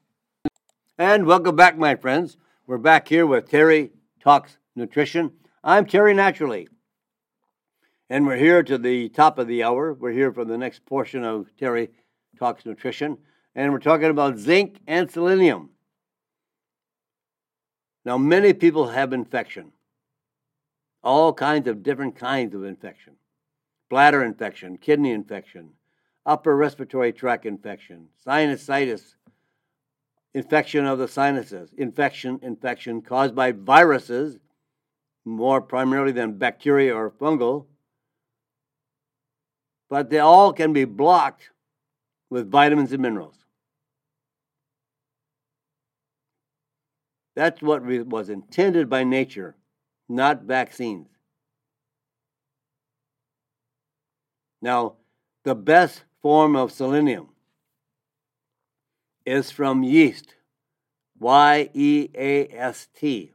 And 0.97 1.25
welcome 1.25 1.57
back, 1.57 1.77
my 1.77 1.95
friends. 1.95 2.37
We're 2.65 2.77
back 2.77 3.09
here 3.09 3.27
with 3.27 3.49
Terry 3.49 3.91
Talks 4.21 4.57
Nutrition. 4.77 5.33
I'm 5.65 5.85
Terry 5.85 6.13
Naturally. 6.13 6.69
And 8.09 8.25
we're 8.25 8.37
here 8.37 8.63
to 8.63 8.77
the 8.77 9.09
top 9.09 9.37
of 9.37 9.49
the 9.49 9.63
hour. 9.63 9.93
We're 9.93 10.13
here 10.13 10.31
for 10.31 10.45
the 10.45 10.57
next 10.57 10.85
portion 10.85 11.25
of 11.25 11.49
Terry 11.59 11.89
Talks 12.39 12.65
Nutrition. 12.65 13.17
And 13.53 13.73
we're 13.73 13.79
talking 13.79 14.09
about 14.09 14.37
zinc 14.37 14.79
and 14.87 15.11
selenium. 15.11 15.71
Now, 18.05 18.17
many 18.17 18.53
people 18.53 18.87
have 18.87 19.11
infection 19.11 19.73
all 21.05 21.31
kinds 21.31 21.67
of 21.67 21.83
different 21.83 22.15
kinds 22.15 22.53
of 22.55 22.65
infection 22.65 23.13
bladder 23.87 24.23
infection, 24.23 24.77
kidney 24.77 25.11
infection, 25.11 25.69
upper 26.25 26.55
respiratory 26.55 27.13
tract 27.13 27.45
infection, 27.45 28.07
sinusitis, 28.25 29.13
infection 30.33 30.85
of 30.85 30.97
the 30.97 31.07
sinuses, 31.07 31.71
infection, 31.77 32.39
infection 32.41 32.99
caused 32.99 33.35
by 33.35 33.51
viruses, 33.51 34.39
more 35.23 35.61
primarily 35.61 36.11
than 36.11 36.33
bacteria 36.33 36.95
or 36.95 37.11
fungal, 37.11 37.67
but 39.87 40.09
they 40.09 40.19
all 40.19 40.51
can 40.51 40.73
be 40.73 40.83
blocked 40.83 41.51
with 42.31 42.49
vitamins 42.49 42.91
and 42.91 43.03
minerals. 43.03 43.37
That's 47.35 47.61
what 47.61 47.83
was 47.83 48.29
intended 48.29 48.89
by 48.89 49.03
nature 49.03 49.55
not 50.07 50.43
vaccines. 50.43 51.07
Now, 54.61 54.95
the 55.43 55.55
best 55.55 56.03
form 56.21 56.55
of 56.55 56.71
selenium 56.71 57.29
is 59.25 59.51
from 59.51 59.83
yeast, 59.83 60.35
Y 61.19 61.69
E 61.73 62.09
A 62.15 62.47
S 62.49 62.87
T. 62.95 63.31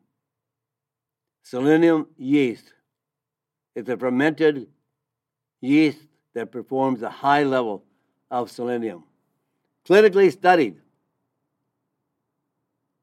Selenium 1.43 2.07
yeast 2.17 2.73
is 3.75 3.89
a 3.89 3.97
fermented 3.97 4.69
yeast 5.61 5.99
that 6.35 6.53
performs 6.53 7.03
a 7.03 7.11
high 7.11 7.43
level 7.43 7.85
of 8.31 8.51
selenium. 8.51 9.05
Clinically 9.85 10.31
studied 10.31 10.77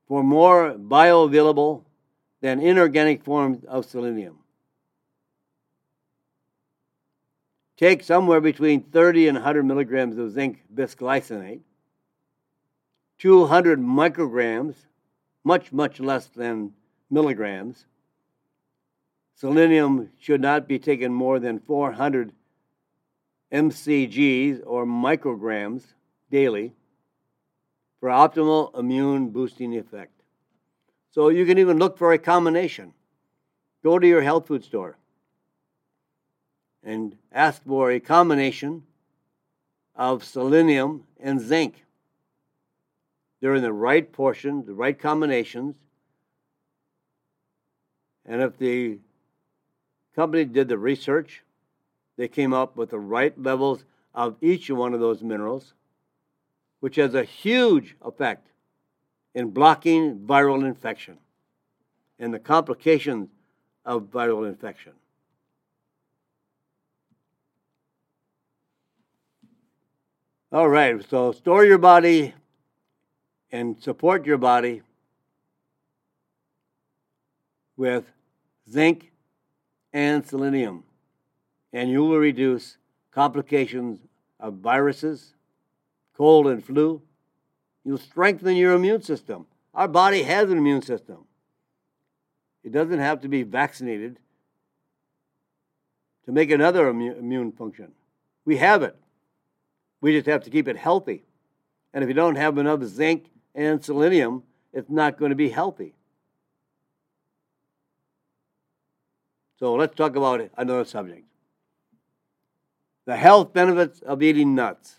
for 0.07 0.23
more 0.23 0.73
bioavailable 0.73 1.83
than 2.41 2.59
inorganic 2.59 3.23
forms 3.23 3.63
of 3.65 3.85
selenium. 3.85 4.37
Take 7.77 8.03
somewhere 8.03 8.41
between 8.41 8.81
30 8.81 9.27
and 9.27 9.35
100 9.37 9.63
milligrams 9.63 10.17
of 10.17 10.31
zinc 10.31 10.63
bisglycinate 10.73 11.61
200 13.19 13.79
micrograms, 13.79 14.75
much, 15.43 15.71
much 15.71 15.99
less 15.99 16.27
than 16.27 16.73
milligrams. 17.09 17.85
Selenium 19.35 20.09
should 20.19 20.41
not 20.41 20.67
be 20.67 20.79
taken 20.79 21.13
more 21.13 21.39
than 21.39 21.59
400 21.59 22.31
mcgs 23.51 24.61
or 24.65 24.85
micrograms 24.85 25.83
daily 26.29 26.73
for 27.99 28.09
optimal 28.09 28.77
immune 28.77 29.29
boosting 29.29 29.75
effect. 29.77 30.16
So 31.17 31.29
you 31.29 31.47
can 31.47 31.57
even 31.57 31.79
look 31.79 31.97
for 31.97 32.13
a 32.13 32.19
combination. 32.19 32.93
Go 33.83 33.97
to 33.97 34.07
your 34.07 34.21
health 34.21 34.45
food 34.45 34.63
store 34.63 34.99
and 36.83 37.17
ask 37.31 37.63
for 37.65 37.89
a 37.89 37.99
combination 37.99 38.83
of 39.95 40.23
selenium 40.23 41.05
and 41.19 41.41
zinc. 41.41 41.83
They're 43.41 43.55
in 43.55 43.63
the 43.63 43.73
right 43.73 44.11
portion, 44.11 44.63
the 44.63 44.75
right 44.75 44.99
combinations. 44.99 45.75
And 48.23 48.43
if 48.43 48.59
the 48.59 48.99
company 50.15 50.45
did 50.45 50.67
the 50.67 50.77
research, 50.77 51.41
they 52.15 52.27
came 52.27 52.53
up 52.53 52.77
with 52.77 52.91
the 52.91 52.99
right 52.99 53.35
levels 53.41 53.85
of 54.13 54.35
each 54.39 54.69
one 54.69 54.93
of 54.93 54.99
those 54.99 55.23
minerals, 55.23 55.73
which 56.79 56.97
has 56.97 57.15
a 57.15 57.23
huge 57.23 57.95
effect 58.03 58.51
in 59.37 59.51
blocking 59.51 60.17
viral 60.17 60.65
infection 60.65 61.15
and 62.17 62.33
the 62.33 62.39
complications 62.39 63.29
of 63.85 64.01
viral 64.09 64.49
infection. 64.49 64.93
All 70.51 70.67
right, 70.67 71.07
so 71.07 71.31
store 71.33 71.63
your 71.65 71.77
body 71.77 72.33
and 73.51 73.79
support 73.79 74.25
your 74.25 74.39
body 74.39 74.81
with 77.75 78.05
zinc 78.67 79.11
and 79.93 80.25
selenium, 80.25 80.83
and 81.71 81.91
you 81.91 82.03
will 82.03 82.17
reduce 82.17 82.77
complications 83.11 83.99
of 84.39 84.55
viruses, 84.55 85.35
cold 86.15 86.47
and 86.47 86.65
flu. 86.65 87.03
You'll 87.87 87.97
strengthen 87.97 88.57
your 88.57 88.73
immune 88.73 89.01
system. 89.01 89.45
Our 89.73 89.87
body 89.87 90.23
has 90.23 90.51
an 90.51 90.57
immune 90.57 90.81
system. 90.81 91.19
It 92.61 92.73
doesn't 92.73 92.99
have 92.99 93.21
to 93.21 93.29
be 93.29 93.43
vaccinated 93.43 94.19
to 96.25 96.33
make 96.33 96.51
another 96.51 96.89
immune 96.89 97.53
function. 97.53 97.93
We 98.43 98.57
have 98.57 98.83
it. 98.83 98.97
We 100.01 100.11
just 100.11 100.25
have 100.25 100.43
to 100.43 100.49
keep 100.49 100.67
it 100.67 100.75
healthy. 100.75 101.23
And 101.93 102.03
if 102.03 102.09
you 102.09 102.13
don't 102.13 102.35
have 102.35 102.57
enough 102.57 102.83
zinc 102.83 103.27
and 103.55 103.81
selenium, 103.81 104.43
it's 104.73 104.89
not 104.89 105.17
going 105.17 105.29
to 105.29 105.35
be 105.37 105.47
healthy. 105.47 105.93
So 109.59 109.75
let's 109.75 109.95
talk 109.95 110.17
about 110.17 110.41
another 110.57 110.83
subject 110.83 111.23
the 113.05 113.15
health 113.15 113.53
benefits 113.53 114.01
of 114.01 114.21
eating 114.21 114.55
nuts. 114.55 114.95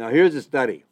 Now, 0.00 0.08
here's 0.08 0.34
a 0.34 0.40
study 0.40 0.84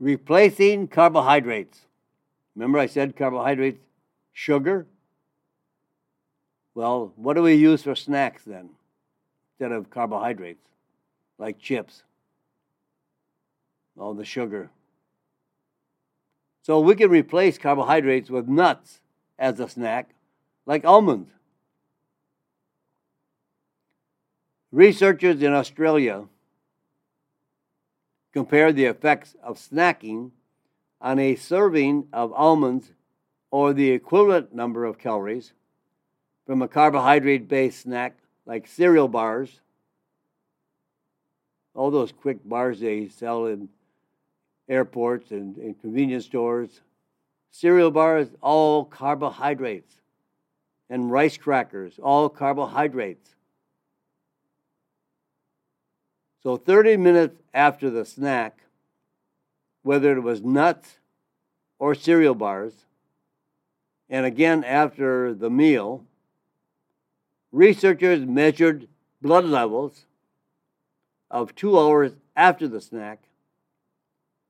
replacing 0.00 0.88
carbohydrates. 0.88 1.82
Remember, 2.56 2.80
I 2.80 2.86
said 2.86 3.14
carbohydrates, 3.14 3.78
sugar? 4.32 4.88
Well, 6.74 7.12
what 7.14 7.34
do 7.34 7.42
we 7.42 7.54
use 7.54 7.84
for 7.84 7.94
snacks 7.94 8.42
then 8.42 8.70
instead 9.52 9.70
of 9.70 9.88
carbohydrates, 9.88 10.66
like 11.38 11.60
chips? 11.60 12.02
All 13.96 14.14
the 14.14 14.24
sugar. 14.24 14.68
So 16.62 16.80
we 16.80 16.96
can 16.96 17.08
replace 17.08 17.56
carbohydrates 17.56 18.30
with 18.30 18.48
nuts 18.48 18.98
as 19.38 19.60
a 19.60 19.68
snack, 19.68 20.10
like 20.66 20.84
almonds. 20.84 21.30
Researchers 24.72 25.42
in 25.42 25.52
Australia 25.52 26.26
compared 28.32 28.76
the 28.76 28.84
effects 28.84 29.34
of 29.42 29.58
snacking 29.58 30.30
on 31.00 31.18
a 31.18 31.34
serving 31.34 32.06
of 32.12 32.32
almonds 32.32 32.92
or 33.50 33.72
the 33.72 33.90
equivalent 33.90 34.54
number 34.54 34.84
of 34.84 34.98
calories 34.98 35.52
from 36.46 36.62
a 36.62 36.68
carbohydrate 36.68 37.48
based 37.48 37.82
snack 37.82 38.16
like 38.46 38.66
cereal 38.66 39.08
bars, 39.08 39.60
all 41.74 41.90
those 41.90 42.12
quick 42.12 42.38
bars 42.44 42.80
they 42.80 43.08
sell 43.08 43.46
in 43.46 43.68
airports 44.68 45.30
and, 45.32 45.56
and 45.56 45.80
convenience 45.80 46.24
stores. 46.24 46.80
Cereal 47.50 47.90
bars, 47.90 48.28
all 48.40 48.84
carbohydrates. 48.84 49.94
And 50.88 51.10
rice 51.10 51.36
crackers, 51.36 51.98
all 52.02 52.28
carbohydrates. 52.28 53.34
So 56.42 56.56
30 56.56 56.96
minutes 56.96 57.42
after 57.52 57.90
the 57.90 58.04
snack, 58.04 58.62
whether 59.82 60.16
it 60.16 60.20
was 60.20 60.42
nuts 60.42 60.96
or 61.78 61.94
cereal 61.94 62.34
bars, 62.34 62.72
and 64.08 64.24
again 64.24 64.64
after 64.64 65.34
the 65.34 65.50
meal, 65.50 66.04
researchers 67.52 68.24
measured 68.24 68.88
blood 69.20 69.44
levels 69.44 70.06
of 71.30 71.54
two 71.54 71.78
hours 71.78 72.12
after 72.34 72.66
the 72.66 72.80
snack, 72.80 73.22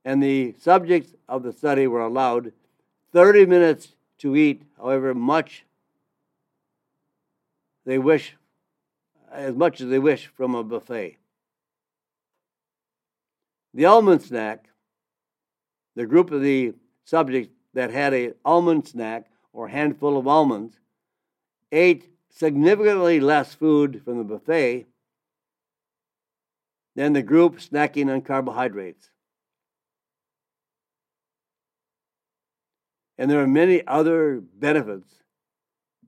and 0.05 0.23
the 0.23 0.55
subjects 0.59 1.15
of 1.29 1.43
the 1.43 1.53
study 1.53 1.87
were 1.87 2.01
allowed 2.01 2.53
30 3.13 3.47
minutes 3.47 3.95
to 4.19 4.37
eat 4.37 4.63
however 4.77 5.13
much 5.13 5.65
they 7.85 7.99
wish, 7.99 8.37
as 9.33 9.55
much 9.57 9.81
as 9.81 9.89
they 9.89 9.99
wish 9.99 10.27
from 10.29 10.55
a 10.55 10.63
buffet. 10.63 11.20
The 13.75 13.85
almond 13.85 14.23
snack, 14.23 14.69
the 15.95 16.07
group 16.07 16.31
of 16.31 16.43
the 16.43 16.75
subjects 17.05 17.55
that 17.75 17.91
had 17.91 18.15
a 18.15 18.33
almond 18.45 18.89
snack 18.89 19.27
or 19.53 19.69
handful 19.69 20.17
of 20.17 20.27
almonds, 20.27 20.79
ate 21.73 22.09
significantly 22.31 23.21
less 23.21 23.55
food 23.55 24.03
from 24.05 24.19
the 24.19 24.25
buffet 24.25 24.87
than 26.97 27.13
the 27.13 27.23
group 27.23 27.59
snacking 27.59 28.13
on 28.13 28.23
carbohydrates. 28.23 29.11
And 33.19 33.31
there 33.31 33.41
are 33.41 33.47
many 33.47 33.87
other 33.87 34.41
benefits 34.41 35.09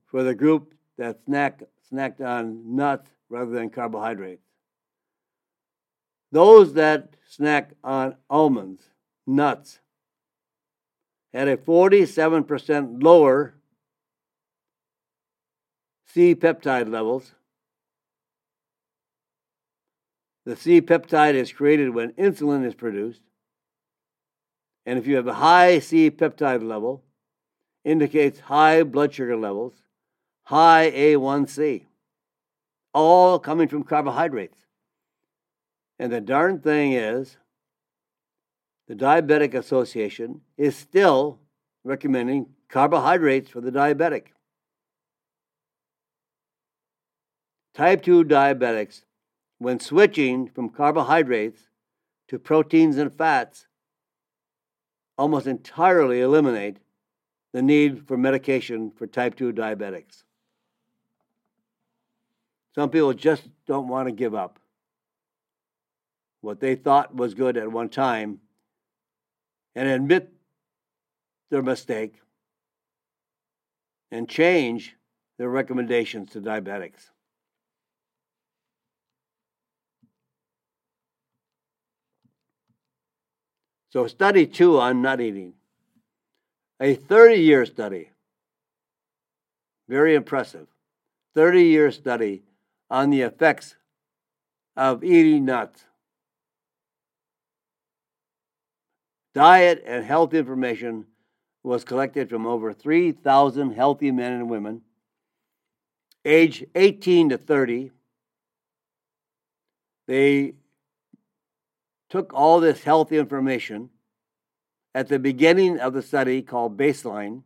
for 0.05 0.23
the 0.23 0.35
group 0.35 0.73
that 0.97 1.19
snack, 1.25 1.63
snacked 1.91 2.21
on 2.21 2.75
nuts 2.75 3.09
rather 3.29 3.51
than 3.51 3.69
carbohydrates. 3.69 4.43
Those 6.33 6.73
that 6.73 7.13
snack 7.29 7.73
on 7.83 8.15
almonds, 8.27 8.89
nuts, 9.27 9.77
had 11.31 11.47
a 11.47 11.57
47% 11.57 13.03
lower 13.03 13.53
C 16.07 16.33
peptide 16.33 16.89
levels. 16.89 17.35
The 20.43 20.55
C 20.55 20.81
peptide 20.81 21.35
is 21.35 21.51
created 21.51 21.93
when 21.93 22.13
insulin 22.13 22.65
is 22.65 22.73
produced. 22.73 23.21
And 24.87 24.97
if 24.97 25.05
you 25.05 25.17
have 25.17 25.27
a 25.27 25.35
high 25.35 25.77
C 25.77 26.09
peptide 26.09 26.67
level, 26.67 27.03
indicates 27.85 28.39
high 28.39 28.81
blood 28.81 29.13
sugar 29.13 29.37
levels, 29.37 29.75
high 30.45 30.89
A1C, 30.89 31.83
all 32.91 33.37
coming 33.37 33.67
from 33.67 33.83
carbohydrates. 33.83 34.62
And 36.03 36.11
the 36.11 36.19
darn 36.19 36.59
thing 36.59 36.91
is, 36.91 37.37
the 38.89 38.93
Diabetic 38.93 39.53
Association 39.53 40.41
is 40.57 40.75
still 40.75 41.39
recommending 41.85 42.47
carbohydrates 42.67 43.49
for 43.49 43.61
the 43.61 43.71
diabetic. 43.71 44.33
Type 47.73 48.03
2 48.03 48.25
diabetics, 48.25 49.05
when 49.59 49.79
switching 49.79 50.49
from 50.49 50.67
carbohydrates 50.67 51.69
to 52.27 52.37
proteins 52.37 52.97
and 52.97 53.13
fats, 53.13 53.67
almost 55.17 55.47
entirely 55.47 56.19
eliminate 56.19 56.79
the 57.53 57.61
need 57.61 58.05
for 58.05 58.17
medication 58.17 58.91
for 58.91 59.07
type 59.07 59.37
2 59.37 59.53
diabetics. 59.53 60.23
Some 62.75 62.89
people 62.89 63.13
just 63.13 63.47
don't 63.65 63.87
want 63.87 64.09
to 64.09 64.11
give 64.11 64.35
up 64.35 64.59
what 66.43 66.59
they 66.59 66.75
thought 66.75 67.15
was 67.15 67.33
good 67.33 67.55
at 67.55 67.71
one 67.71 67.87
time 67.87 68.37
and 69.75 69.87
admit 69.87 70.29
their 71.49 71.61
mistake 71.61 72.15
and 74.11 74.27
change 74.27 74.97
their 75.37 75.47
recommendations 75.47 76.31
to 76.31 76.41
diabetics. 76.41 77.11
So, 83.91 84.05
study 84.07 84.45
two 84.45 84.81
on 84.81 85.01
not 85.01 85.21
eating, 85.21 85.53
a 86.81 86.95
30 86.95 87.35
year 87.35 87.65
study, 87.65 88.09
very 89.87 90.13
impressive, 90.13 90.67
30 91.35 91.63
year 91.63 91.89
study 91.89 92.43
on 92.89 93.11
the 93.11 93.21
effects 93.21 93.77
of 94.75 95.05
eating 95.05 95.45
nuts. 95.45 95.85
Diet 99.33 99.83
and 99.85 100.05
health 100.05 100.33
information 100.33 101.05
was 101.63 101.83
collected 101.83 102.29
from 102.29 102.45
over 102.45 102.73
3,000 102.73 103.71
healthy 103.71 104.11
men 104.11 104.33
and 104.33 104.49
women, 104.49 104.81
age 106.25 106.65
18 106.75 107.29
to 107.29 107.37
30. 107.37 107.91
They 110.07 110.53
took 112.09 112.33
all 112.33 112.59
this 112.59 112.83
health 112.83 113.11
information 113.11 113.89
at 114.93 115.07
the 115.07 115.17
beginning 115.17 115.79
of 115.79 115.93
the 115.93 116.01
study 116.01 116.41
called 116.41 116.77
baseline, 116.77 117.41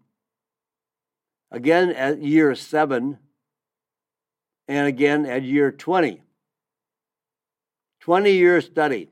again 1.51 1.91
at 1.91 2.21
year 2.21 2.53
seven, 2.55 3.19
and 4.67 4.87
again 4.87 5.25
at 5.25 5.43
year 5.43 5.71
20. 5.71 6.21
20 8.01 8.31
year 8.31 8.59
study, 8.59 9.09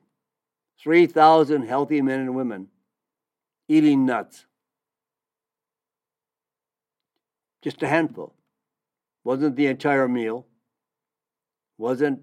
3,000 0.85 1.63
healthy 1.63 1.99
men 1.99 2.19
and 2.19 2.35
women 2.35 2.67
eating 3.67 4.05
nuts. 4.05 4.45
Just 7.63 7.81
a 7.81 7.87
handful. 7.87 8.35
Wasn't 9.23 9.55
the 9.55 9.65
entire 9.65 10.07
meal, 10.07 10.45
wasn't 11.79 12.19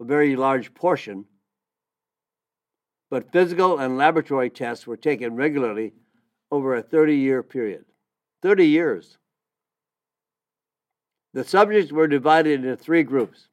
a 0.00 0.04
very 0.04 0.36
large 0.36 0.72
portion, 0.74 1.24
but 3.10 3.32
physical 3.32 3.80
and 3.80 3.98
laboratory 3.98 4.48
tests 4.48 4.86
were 4.86 4.96
taken 4.96 5.34
regularly 5.34 5.92
over 6.52 6.76
a 6.76 6.82
30 6.82 7.16
year 7.16 7.42
period. 7.42 7.84
30 8.42 8.68
years. 8.68 9.18
The 11.32 11.42
subjects 11.42 11.90
were 11.90 12.06
divided 12.06 12.64
into 12.64 12.76
three 12.76 13.02
groups 13.02 13.48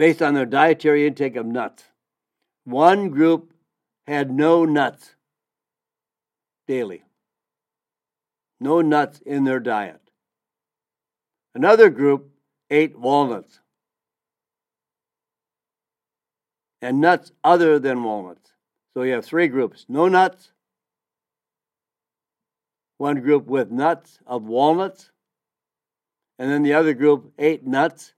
based 0.00 0.22
on 0.22 0.32
their 0.32 0.46
dietary 0.46 1.06
intake 1.06 1.36
of 1.36 1.44
nuts. 1.44 1.84
One 2.64 3.10
group 3.10 3.52
had 4.06 4.30
no 4.30 4.64
nuts 4.64 5.14
daily, 6.66 7.02
no 8.58 8.80
nuts 8.80 9.20
in 9.26 9.44
their 9.44 9.60
diet. 9.60 10.00
Another 11.54 11.90
group 11.90 12.30
ate 12.70 12.98
walnuts 12.98 13.60
and 16.80 17.02
nuts 17.02 17.32
other 17.44 17.78
than 17.78 18.02
walnuts. 18.02 18.54
So 18.94 19.02
you 19.02 19.12
have 19.12 19.26
three 19.26 19.48
groups 19.48 19.84
no 19.86 20.08
nuts, 20.08 20.52
one 22.96 23.20
group 23.20 23.46
with 23.48 23.70
nuts 23.70 24.18
of 24.26 24.44
walnuts, 24.44 25.10
and 26.38 26.50
then 26.50 26.62
the 26.62 26.72
other 26.72 26.94
group 26.94 27.34
ate 27.38 27.66
nuts 27.66 28.14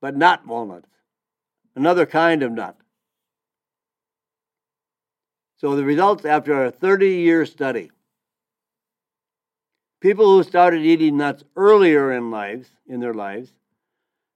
but 0.00 0.16
not 0.16 0.46
walnuts 0.46 0.90
another 1.76 2.06
kind 2.06 2.42
of 2.42 2.52
nut. 2.52 2.76
So 5.58 5.76
the 5.76 5.84
results 5.84 6.24
after 6.24 6.64
a 6.64 6.70
30 6.70 7.08
year 7.08 7.46
study. 7.46 7.90
People 10.00 10.26
who 10.26 10.42
started 10.42 10.82
eating 10.82 11.18
nuts 11.18 11.44
earlier 11.56 12.12
in 12.12 12.30
lives, 12.30 12.68
in 12.86 13.00
their 13.00 13.12
lives, 13.12 13.52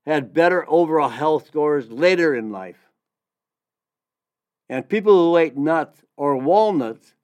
had 0.05 0.35
better 0.35 0.65
overall 0.69 1.09
health 1.09 1.47
scores 1.47 1.91
later 1.91 2.35
in 2.35 2.53
life. 2.53 2.77
And 4.69 4.87
people 4.87 5.15
who 5.15 5.37
ate 5.39 5.57
nuts 5.57 6.03
or 6.17 6.37
walnuts 6.37 7.15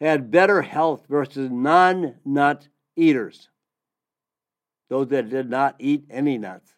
had 0.00 0.30
better 0.30 0.60
health 0.60 1.06
versus 1.08 1.50
non 1.50 2.16
nut 2.26 2.68
eaters, 2.96 3.48
those 4.90 5.08
that 5.08 5.30
did 5.30 5.48
not 5.48 5.76
eat 5.78 6.04
any 6.10 6.36
nuts. 6.36 6.73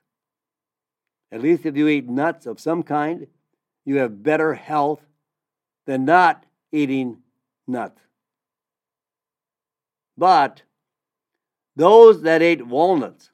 At 1.37 1.43
least 1.43 1.67
if 1.67 1.77
you 1.77 1.87
eat 1.87 2.09
nuts 2.09 2.47
of 2.47 2.59
some 2.59 2.83
kind, 2.83 3.27
you 3.85 3.97
have 3.97 4.23
better 4.23 4.55
health 4.55 5.03
than 5.85 6.07
not 6.07 6.47
eating 6.73 7.19
nuts. 7.67 8.01
But 10.17 10.63
those 11.77 12.23
that 12.23 12.41
ate 12.41 12.67
walnuts 12.67 13.31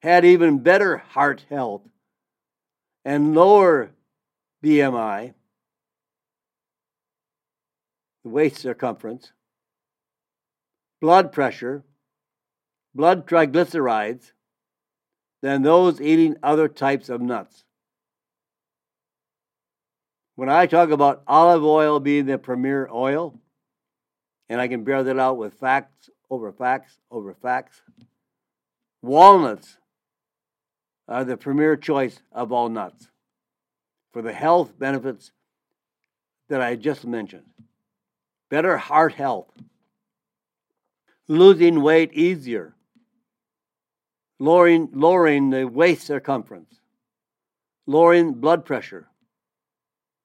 had 0.00 0.24
even 0.24 0.60
better 0.60 0.98
heart 0.98 1.44
health 1.50 1.82
and 3.04 3.34
lower 3.34 3.90
BMI, 4.62 5.34
waist 8.22 8.58
circumference, 8.58 9.32
blood 11.00 11.32
pressure, 11.32 11.82
blood 12.94 13.26
triglycerides, 13.26 14.30
than 15.42 15.62
those 15.62 16.00
eating 16.00 16.36
other 16.42 16.68
types 16.68 17.08
of 17.08 17.20
nuts. 17.20 17.64
When 20.34 20.48
I 20.48 20.66
talk 20.66 20.90
about 20.90 21.22
olive 21.26 21.64
oil 21.64 22.00
being 22.00 22.26
the 22.26 22.38
premier 22.38 22.88
oil, 22.92 23.38
and 24.48 24.60
I 24.60 24.68
can 24.68 24.84
bear 24.84 25.02
that 25.02 25.18
out 25.18 25.36
with 25.36 25.54
facts 25.54 26.10
over 26.30 26.52
facts 26.52 26.98
over 27.10 27.34
facts, 27.34 27.82
walnuts 29.02 29.78
are 31.08 31.24
the 31.24 31.36
premier 31.36 31.76
choice 31.76 32.20
of 32.32 32.52
all 32.52 32.68
nuts 32.68 33.08
for 34.12 34.22
the 34.22 34.32
health 34.32 34.78
benefits 34.78 35.32
that 36.48 36.60
I 36.60 36.76
just 36.76 37.06
mentioned. 37.06 37.46
Better 38.48 38.76
heart 38.76 39.14
health, 39.14 39.50
losing 41.26 41.82
weight 41.82 42.12
easier, 42.12 42.74
lowering, 44.38 44.88
lowering 44.92 45.50
the 45.50 45.66
waist 45.66 46.06
circumference, 46.06 46.74
lowering 47.86 48.34
blood 48.34 48.64
pressure, 48.64 49.08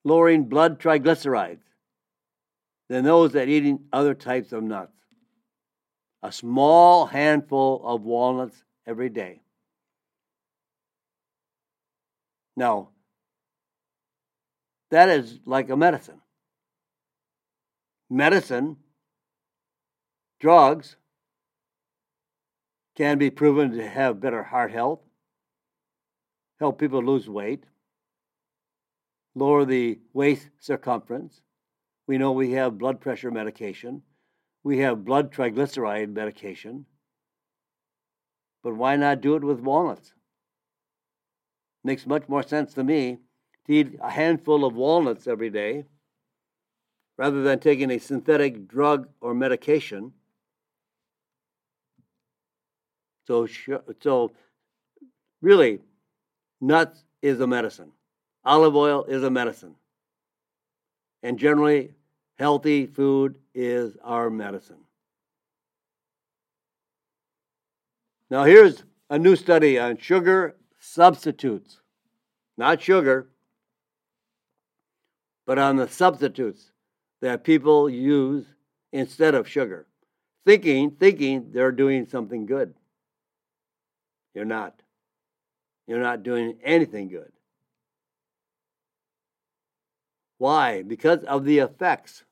lowering 0.04 0.46
blood 0.46 0.80
triglycerides 0.80 1.64
than 2.90 3.04
those 3.04 3.34
that 3.34 3.48
eating 3.48 3.80
other 3.92 4.14
types 4.14 4.52
of 4.52 4.64
nuts. 4.64 4.92
A 6.22 6.32
small 6.32 7.06
handful 7.06 7.82
of 7.84 8.04
walnuts 8.04 8.64
every 8.86 9.10
day. 9.10 9.42
Now, 12.56 12.90
that 14.92 15.10
is 15.10 15.40
like 15.46 15.70
a 15.70 15.76
medicine. 15.76 16.22
Medicine, 18.10 18.78
drugs, 20.40 20.98
can 22.96 23.18
be 23.18 23.30
proven 23.30 23.72
to 23.72 23.88
have 23.88 24.22
better 24.22 24.44
heart 24.44 24.72
health, 24.72 25.00
help 26.60 26.80
people 26.80 27.04
lose 27.04 27.28
weight, 27.28 27.64
lower 29.36 29.66
the 29.66 30.00
waist 30.14 30.50
circumference. 30.60 31.42
We 32.06 32.18
know 32.18 32.32
we 32.32 32.52
have 32.52 32.78
blood 32.78 33.02
pressure 33.02 33.32
medication, 33.32 34.04
we 34.64 34.80
have 34.80 35.06
blood 35.06 35.32
triglyceride 35.32 36.14
medication. 36.14 36.86
But 38.64 38.76
why 38.76 38.96
not 38.96 39.22
do 39.22 39.36
it 39.36 39.44
with 39.44 39.60
walnuts? 39.60 40.14
Makes 41.84 42.08
much 42.08 42.30
more 42.30 42.44
sense 42.44 42.74
to 42.76 42.84
me 42.84 43.18
to 43.66 43.74
eat 43.74 44.00
a 44.02 44.10
handful 44.10 44.64
of 44.64 44.76
walnuts 44.76 45.28
every 45.28 45.50
day 45.50 45.86
rather 47.18 47.44
than 47.44 47.60
taking 47.60 47.92
a 47.92 48.00
synthetic 48.00 48.68
drug 48.68 49.10
or 49.20 49.34
medication 49.34 50.14
so, 53.26 53.48
so 54.02 54.32
really, 55.42 55.80
nuts 56.62 57.04
is 57.22 57.40
a 57.40 57.48
medicine. 57.48 57.92
Olive 58.46 58.76
oil 58.76 59.06
is 59.06 59.24
a 59.24 59.30
medicine. 59.30 59.76
And 61.22 61.40
generally, 61.40 61.94
healthy 62.38 62.86
food 62.86 63.38
is 63.54 63.96
our 64.04 64.30
medicine. 64.30 64.78
Now, 68.30 68.44
here's 68.44 68.84
a 69.10 69.18
new 69.18 69.36
study 69.36 69.80
on 69.80 69.98
sugar 69.98 70.56
substitutes. 70.80 71.80
Not 72.58 72.82
sugar, 72.82 73.30
but 75.46 75.58
on 75.58 75.76
the 75.78 75.88
substitutes 75.88 76.72
that 77.22 77.44
people 77.44 77.90
use 77.90 78.46
instead 78.92 79.34
of 79.34 79.48
sugar. 79.48 79.88
Thinking, 80.46 80.92
thinking 80.92 81.52
they're 81.52 81.72
doing 81.72 82.06
something 82.06 82.46
good. 82.46 82.74
You're 84.34 84.46
not. 84.46 84.82
You're 85.88 86.00
not 86.00 86.24
doing 86.24 86.58
anything 86.64 87.10
good. 87.10 87.32
Why? 90.38 90.82
Because 90.82 91.24
of 91.24 91.46
the 91.46 91.60
effects 91.60 92.24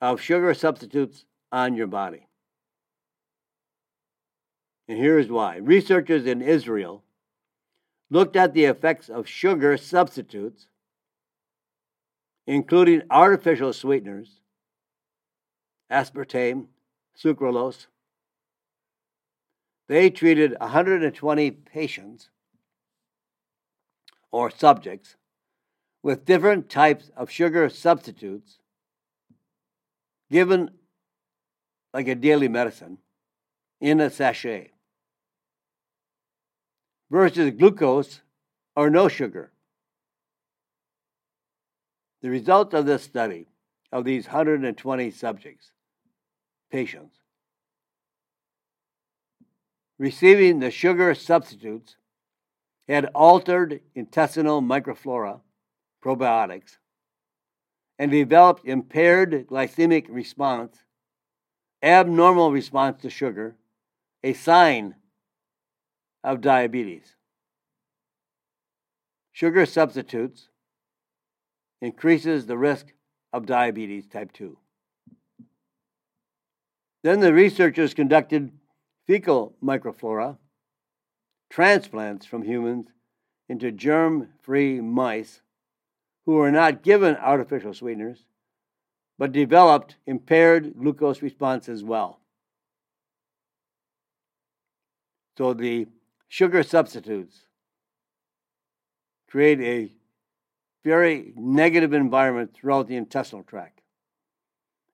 of 0.00 0.20
sugar 0.20 0.52
substitutes 0.54 1.24
on 1.50 1.74
your 1.74 1.86
body. 1.86 2.26
And 4.88 4.98
here's 4.98 5.28
why. 5.28 5.56
Researchers 5.56 6.26
in 6.26 6.42
Israel 6.42 7.02
looked 8.10 8.36
at 8.36 8.54
the 8.54 8.64
effects 8.64 9.08
of 9.08 9.28
sugar 9.28 9.76
substitutes, 9.76 10.66
including 12.46 13.02
artificial 13.10 13.72
sweeteners, 13.72 14.40
aspartame, 15.90 16.66
sucralose. 17.20 17.86
They 19.88 20.10
treated 20.10 20.56
120 20.60 21.50
patients 21.50 22.30
or 24.32 24.50
subjects 24.50 25.16
with 26.02 26.24
different 26.24 26.68
types 26.68 27.10
of 27.16 27.30
sugar 27.30 27.68
substitutes 27.68 28.58
given 30.30 30.70
like 31.94 32.08
a 32.08 32.14
daily 32.14 32.48
medicine 32.48 32.98
in 33.80 34.00
a 34.00 34.10
sachet 34.10 34.70
versus 37.10 37.52
glucose 37.52 38.20
or 38.74 38.90
no 38.90 39.08
sugar. 39.08 39.52
The 42.22 42.30
result 42.30 42.74
of 42.74 42.86
this 42.86 43.04
study 43.04 43.46
of 43.92 44.04
these 44.04 44.26
120 44.26 45.10
subjects, 45.12 45.70
patients, 46.70 47.16
receiving 49.98 50.60
the 50.60 50.70
sugar 50.70 51.14
substitutes 51.14 51.96
had 52.88 53.06
altered 53.14 53.80
intestinal 53.94 54.62
microflora, 54.62 55.40
probiotics, 56.04 56.76
and 57.98 58.10
developed 58.10 58.64
impaired 58.64 59.46
glycemic 59.48 60.06
response, 60.08 60.78
abnormal 61.82 62.52
response 62.52 63.02
to 63.02 63.10
sugar, 63.10 63.56
a 64.22 64.32
sign 64.32 64.94
of 66.22 66.40
diabetes. 66.40 67.14
Sugar 69.32 69.66
substitutes 69.66 70.48
increases 71.80 72.46
the 72.46 72.56
risk 72.56 72.92
of 73.32 73.46
diabetes 73.46 74.06
type 74.06 74.32
2. 74.32 74.56
Then 77.02 77.20
the 77.20 77.32
researchers 77.32 77.94
conducted 77.94 78.50
fecal 79.06 79.54
microflora 79.62 80.36
transplants 81.48 82.26
from 82.26 82.42
humans 82.42 82.88
into 83.48 83.70
germ 83.70 84.28
free 84.42 84.80
mice 84.80 85.40
who 86.24 86.32
were 86.32 86.50
not 86.50 86.82
given 86.82 87.16
artificial 87.16 87.72
sweeteners 87.72 88.24
but 89.18 89.32
developed 89.32 89.96
impaired 90.06 90.74
glucose 90.78 91.22
response 91.22 91.68
as 91.68 91.82
well. 91.82 92.20
So 95.38 95.54
the 95.54 95.86
sugar 96.28 96.62
substitutes 96.62 97.46
create 99.28 99.60
a 99.60 99.92
very 100.84 101.32
negative 101.36 101.92
environment 101.92 102.54
throughout 102.54 102.88
the 102.88 102.96
intestinal 102.96 103.42
tract 103.42 103.80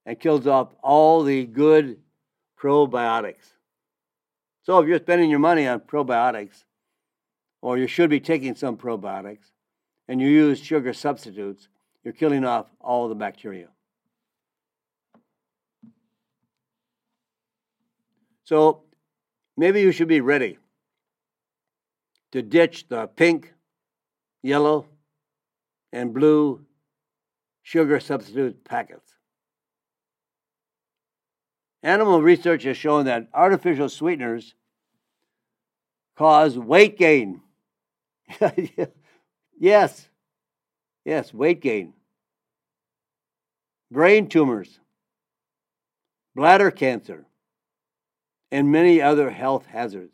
and 0.07 0.19
kills 0.19 0.47
off 0.47 0.75
all 0.83 1.23
the 1.23 1.45
good 1.47 1.99
probiotics. 2.61 3.53
So 4.63 4.79
if 4.79 4.89
you're 4.89 4.99
spending 4.99 5.31
your 5.31 5.41
money 5.41 5.67
on 5.67 5.81
probiotics, 5.81 6.65
or 7.61 7.79
you 7.79 7.87
should 7.87 8.11
be 8.11 8.21
taking 8.21 8.55
some 8.55 8.77
probiotics, 8.77 9.51
and 10.09 10.21
you 10.21 10.29
use 10.29 10.61
sugar 10.61 10.93
substitutes, 10.93 11.69
you're 12.05 12.15
killing 12.15 12.45
off 12.45 12.67
all 12.81 13.09
the 13.09 13.15
bacteria. 13.15 13.69
So 18.45 18.83
maybe 19.57 19.81
you 19.81 19.93
should 19.93 20.09
be 20.09 20.21
ready 20.21 20.59
to 22.33 22.43
ditch 22.43 22.89
the 22.89 23.07
pink, 23.07 23.53
yellow, 24.43 24.87
and 25.93 26.13
blue 26.13 26.65
sugar 27.63 28.01
substitute 28.01 28.65
packets. 28.65 29.12
Animal 31.83 32.22
research 32.22 32.62
has 32.62 32.76
shown 32.76 33.07
that 33.07 33.28
artificial 33.35 33.89
sweeteners 33.89 34.55
cause 36.16 36.57
weight 36.57 36.97
gain. 36.97 37.41
yes, 39.59 40.09
yes, 41.05 41.35
weight 41.35 41.61
gain. 41.61 41.93
Brain 43.91 44.28
tumors, 44.28 44.78
bladder 46.35 46.70
cancer, 46.70 47.26
and 48.51 48.70
many 48.70 49.03
other 49.03 49.30
health 49.30 49.66
hazards. 49.66 50.12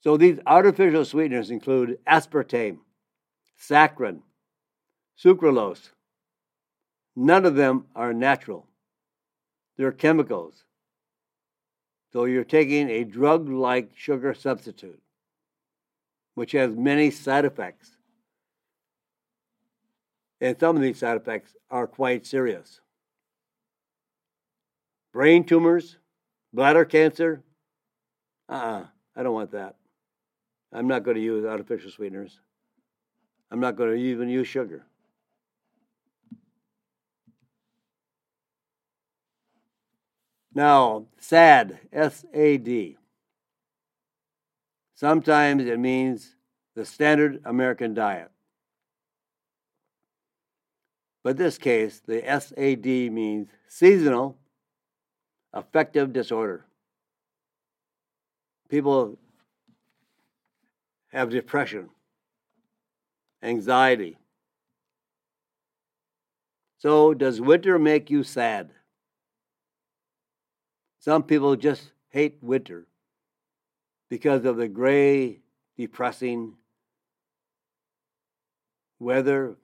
So 0.00 0.16
these 0.16 0.40
artificial 0.46 1.04
sweeteners 1.04 1.50
include 1.50 1.98
aspartame, 2.08 2.78
saccharin, 3.60 4.22
sucralose. 5.22 5.90
None 7.14 7.44
of 7.44 7.54
them 7.54 7.86
are 7.94 8.12
natural. 8.12 8.66
They're 9.76 9.92
chemicals. 9.92 10.64
So 12.12 12.24
you're 12.24 12.44
taking 12.44 12.90
a 12.90 13.04
drug 13.04 13.48
like 13.48 13.90
sugar 13.96 14.34
substitute, 14.34 15.00
which 16.34 16.52
has 16.52 16.74
many 16.74 17.10
side 17.10 17.44
effects. 17.44 17.96
And 20.40 20.58
some 20.58 20.76
of 20.76 20.82
these 20.82 20.98
side 20.98 21.16
effects 21.16 21.54
are 21.70 21.86
quite 21.86 22.26
serious. 22.26 22.80
Brain 25.12 25.44
tumors, 25.44 25.98
bladder 26.52 26.84
cancer. 26.84 27.42
Uh 28.48 28.52
uh-uh, 28.52 28.80
uh 28.80 28.86
I 29.14 29.22
don't 29.22 29.34
want 29.34 29.52
that. 29.52 29.76
I'm 30.72 30.88
not 30.88 31.04
going 31.04 31.16
to 31.16 31.22
use 31.22 31.44
artificial 31.44 31.90
sweeteners. 31.90 32.40
I'm 33.50 33.60
not 33.60 33.76
going 33.76 33.90
to 33.90 33.96
even 33.96 34.28
use 34.30 34.48
sugar. 34.48 34.86
Now, 40.54 41.06
SAD, 41.18 41.78
S 41.92 42.24
A 42.34 42.58
D. 42.58 42.98
Sometimes 44.94 45.64
it 45.64 45.78
means 45.78 46.36
the 46.74 46.84
standard 46.84 47.40
American 47.44 47.94
diet. 47.94 48.30
But 51.24 51.36
this 51.36 51.56
case, 51.56 52.00
the 52.06 52.20
SAD 52.20 52.86
means 53.12 53.48
seasonal 53.68 54.36
affective 55.52 56.12
disorder. 56.12 56.66
People 58.68 59.18
have 61.12 61.30
depression, 61.30 61.90
anxiety. 63.42 64.18
So, 66.78 67.14
does 67.14 67.40
winter 67.40 67.78
make 67.78 68.10
you 68.10 68.22
sad? 68.24 68.70
Some 71.02 71.24
people 71.24 71.56
just 71.56 71.90
hate 72.10 72.38
winter 72.40 72.86
because 74.08 74.44
of 74.44 74.56
the 74.56 74.68
gray, 74.68 75.40
depressing 75.76 76.54
weather, 79.00 79.56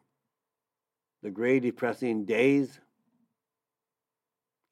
the 1.22 1.30
gray, 1.30 1.60
depressing 1.60 2.24
days. 2.24 2.80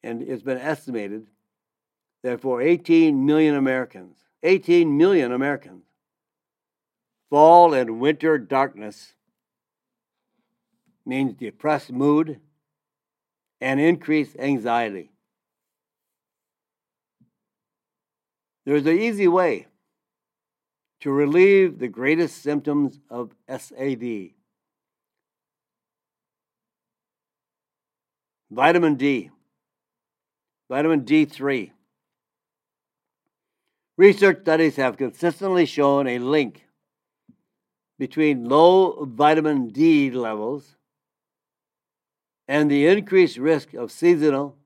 And 0.03 0.21
it's 0.21 0.43
been 0.43 0.57
estimated 0.57 1.27
that 2.23 2.41
for 2.41 2.61
18 2.61 3.25
million 3.25 3.55
Americans, 3.55 4.17
18 4.43 4.97
million 4.97 5.31
Americans, 5.31 5.85
Fall 7.29 7.73
and 7.73 8.01
winter 8.01 8.37
darkness 8.37 9.13
means 11.05 11.33
depressed 11.33 11.93
mood 11.93 12.41
and 13.61 13.79
increased 13.79 14.35
anxiety. 14.37 15.11
There's 18.67 18.85
an 18.85 18.99
easy 18.99 19.29
way 19.29 19.67
to 20.99 21.09
relieve 21.09 21.79
the 21.79 21.87
greatest 21.87 22.43
symptoms 22.43 22.99
of 23.09 23.31
SAD. 23.47 24.31
Vitamin 28.51 28.95
D, 28.95 29.29
vitamin 30.67 31.05
D3. 31.05 31.71
Research 33.95 34.41
studies 34.41 34.75
have 34.75 34.97
consistently 34.97 35.65
shown 35.65 36.05
a 36.05 36.19
link 36.19 36.65
between 37.97 38.49
low 38.49 39.05
vitamin 39.05 39.69
D 39.69 40.11
levels 40.11 40.75
and 42.49 42.69
the 42.69 42.85
increased 42.85 43.37
risk 43.37 43.73
of 43.73 43.93
seasonal 43.93 44.57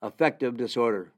affective 0.00 0.56
disorder. 0.56 1.12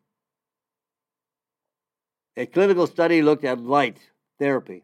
A 2.41 2.47
clinical 2.47 2.87
study 2.87 3.21
looked 3.21 3.45
at 3.45 3.61
light 3.61 3.99
therapy 4.39 4.83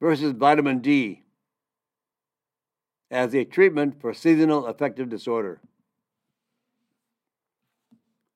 versus 0.00 0.32
vitamin 0.32 0.80
D 0.80 1.22
as 3.08 3.32
a 3.36 3.44
treatment 3.44 4.00
for 4.00 4.12
seasonal 4.12 4.66
affective 4.66 5.08
disorder. 5.08 5.60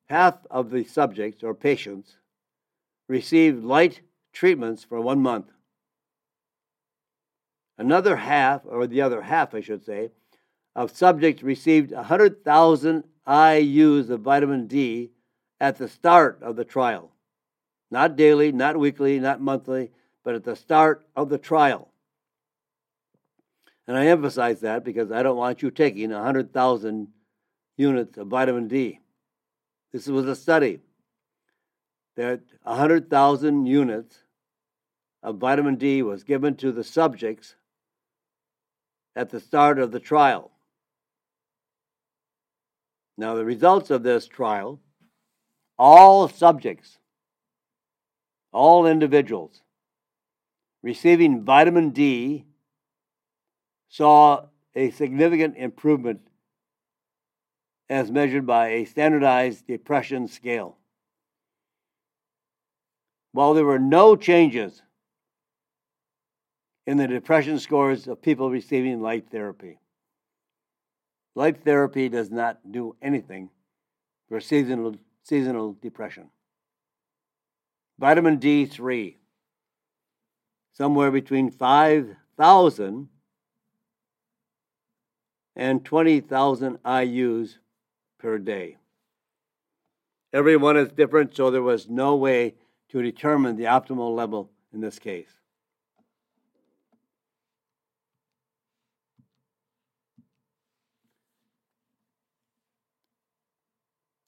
Half 0.09 0.46
of 0.48 0.70
the 0.70 0.84
subjects 0.84 1.42
or 1.42 1.53
patients 1.53 2.18
received 3.09 3.64
light 3.64 4.03
treatments 4.32 4.84
for 4.84 5.01
one 5.01 5.20
month. 5.20 5.46
Another 7.76 8.14
half, 8.14 8.61
or 8.64 8.86
the 8.86 9.01
other 9.01 9.22
half, 9.22 9.57
I 9.57 9.61
should 9.61 9.84
say, 9.84 10.11
of 10.76 10.96
subjects 10.96 11.42
received 11.42 11.90
100,000 11.90 13.05
IUs 13.26 14.09
of 14.09 14.20
vitamin 14.20 14.68
D 14.68 15.11
at 15.59 15.78
the 15.78 15.88
start 15.88 16.38
of 16.44 16.55
the 16.55 16.64
trial. 16.64 17.11
Not 17.91 18.16
daily, 18.16 18.53
not 18.53 18.76
weekly, 18.76 19.18
not 19.18 19.41
monthly, 19.41 19.91
but 20.22 20.34
at 20.34 20.45
the 20.45 20.57
start 20.57 21.05
of 21.16 21.28
the 21.28 21.38
trial. 21.38 21.91
And 23.86 23.97
I 23.97 24.07
emphasize 24.07 24.61
that 24.61 24.84
because 24.84 25.11
I 25.11 25.22
don't 25.22 25.36
want 25.36 25.62
you 25.62 25.70
taking 25.70 26.11
100,000 26.11 27.09
units 27.76 28.18
of 28.18 28.28
vitamin 28.28 28.68
D. 28.68 29.01
This 29.93 30.07
was 30.07 30.26
a 30.26 30.36
study 30.36 30.80
that 32.16 32.41
100,000 32.62 33.66
units 33.66 34.18
of 35.22 35.38
vitamin 35.38 35.76
D 35.76 36.03
was 36.03 36.22
given 36.22 36.55
to 36.57 36.70
the 36.70 36.84
subjects 36.84 37.57
at 39.16 39.30
the 39.30 39.41
start 39.41 39.78
of 39.78 39.91
the 39.91 40.01
trial. 40.01 40.53
Now, 43.18 43.34
the 43.34 43.45
results 43.45 43.91
of 43.91 44.03
this 44.03 44.28
trial 44.28 44.80
all 45.78 46.28
subjects, 46.28 46.99
all 48.53 48.86
individuals 48.86 49.62
receiving 50.82 51.44
vitamin 51.44 51.90
D 51.90 52.44
saw 53.88 54.46
a 54.74 54.90
significant 54.90 55.57
improvement 55.57 56.20
as 57.88 58.11
measured 58.11 58.46
by 58.46 58.68
a 58.68 58.84
standardized 58.84 59.66
depression 59.66 60.28
scale. 60.28 60.76
While 63.32 63.55
there 63.55 63.64
were 63.64 63.80
no 63.80 64.16
changes 64.16 64.82
in 66.86 66.96
the 66.96 67.07
depression 67.07 67.59
scores 67.59 68.09
of 68.09 68.22
people 68.22 68.51
receiving 68.51 69.01
light 69.01 69.26
therapy. 69.30 69.78
Light 71.34 71.62
therapy 71.64 72.09
does 72.09 72.30
not 72.30 72.59
do 72.72 72.96
anything 73.01 73.51
for 74.28 74.40
seasonal, 74.40 74.96
seasonal 75.22 75.76
depression. 75.80 76.30
Vitamin 78.01 78.38
D3, 78.38 79.16
somewhere 80.72 81.11
between 81.11 81.51
5,000 81.51 83.09
and 85.55 85.84
20,000 85.84 86.78
IUs 86.78 87.59
per 88.18 88.38
day. 88.38 88.78
Everyone 90.32 90.78
is 90.78 90.90
different, 90.92 91.36
so 91.36 91.51
there 91.51 91.61
was 91.61 91.90
no 91.90 92.16
way 92.16 92.55
to 92.88 93.03
determine 93.03 93.57
the 93.57 93.64
optimal 93.64 94.16
level 94.16 94.51
in 94.72 94.80
this 94.80 94.98
case. 94.98 95.28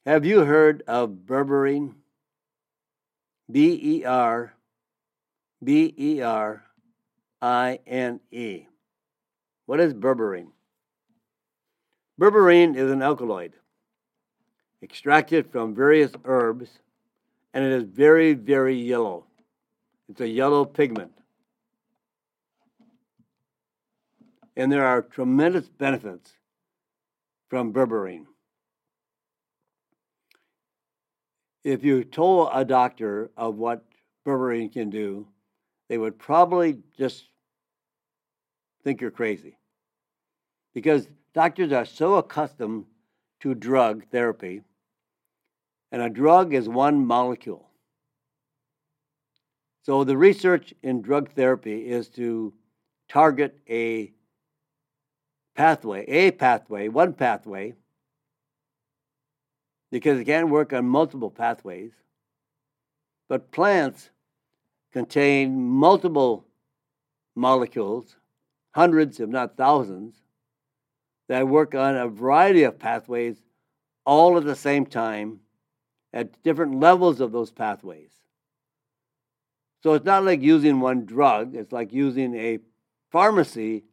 Have 0.05 0.27
you 0.27 0.41
heard 0.45 0.83
of 0.87 1.21
berberine? 1.25 1.95
B 3.53 3.79
E 3.99 4.05
R 4.05 4.55
B 5.63 5.95
E 5.97 6.23
R 6.23 6.65
I 7.41 7.79
N 7.87 8.21
E. 8.31 8.67
What 9.67 9.79
is 9.79 9.93
berberine? 9.93 10.49
Berberine 12.19 12.77
is 12.77 12.91
an 12.91 13.03
alkaloid 13.03 13.53
extracted 14.83 15.51
from 15.51 15.75
various 15.75 16.13
herbs 16.25 16.69
and 17.55 17.65
it 17.65 17.73
is 17.73 17.85
very, 17.85 18.33
very 18.35 18.77
yellow. 18.77 19.25
It's 20.09 20.21
a 20.21 20.29
yellow 20.29 20.65
pigment. 20.65 21.13
And 24.57 24.71
there 24.71 24.85
are 24.85 25.03
tremendous 25.03 25.69
benefits 25.69 26.33
from 27.49 27.73
berberine. 27.73 28.27
If 31.65 31.85
you 31.85 32.05
told 32.05 32.51
a 32.53 32.65
doctor 32.65 33.31
of 33.37 33.57
what 33.57 33.85
berberine 34.27 34.73
can 34.73 34.91
do, 34.91 35.29
they 35.89 35.99
would 35.99 36.19
probably 36.19 36.79
just 36.97 37.25
think 38.83 39.01
you're 39.01 39.11
crazy. 39.11 39.57
Because 40.75 41.09
doctors 41.35 41.73
are 41.73 41.85
so 41.85 42.17
accustomed 42.17 42.87
to 43.41 43.55
drug 43.55 44.05
therapy 44.11 44.63
and 45.93 46.01
a 46.01 46.09
drug 46.09 46.55
is 46.55 46.69
one 46.69 47.05
molecule. 47.05 47.69
So 49.83 50.05
the 50.05 50.17
research 50.17 50.73
in 50.83 51.03
drug 51.03 51.33
therapy 51.33 51.89
is 51.89 52.09
to 52.11 52.55
target 53.09 53.59
a 53.69 54.13
pathway, 55.55 56.07
a 56.07 56.31
pathway, 56.31 56.89
one 56.89 57.13
pathway, 57.13 57.75
because 59.93 60.19
it 60.19 60.25
can 60.25 60.49
work 60.49 60.73
on 60.73 60.87
multiple 60.87 61.31
pathways. 61.31 61.93
But 63.29 63.53
plants 63.53 64.11
contain 64.91 65.69
multiple 65.69 66.47
molecules, 67.37 68.17
hundreds, 68.75 69.21
if 69.21 69.29
not 69.29 69.57
thousands, 69.57 70.17
that 71.29 71.47
work 71.47 71.75
on 71.75 71.97
a 71.97 72.09
variety 72.09 72.63
of 72.63 72.79
pathways 72.79 73.37
all 74.05 74.37
at 74.39 74.45
the 74.45 74.57
same 74.57 74.87
time 74.87 75.41
at 76.13 76.43
different 76.43 76.81
levels 76.81 77.21
of 77.21 77.33
those 77.33 77.53
pathways. 77.53 78.11
So 79.83 79.93
it's 79.93 80.07
not 80.07 80.25
like 80.25 80.41
using 80.41 80.81
one 80.81 81.05
drug, 81.05 81.55
it's 81.55 81.73
like 81.73 81.93
using 81.93 82.35
a 82.35 82.61
pharmacy 83.11 83.85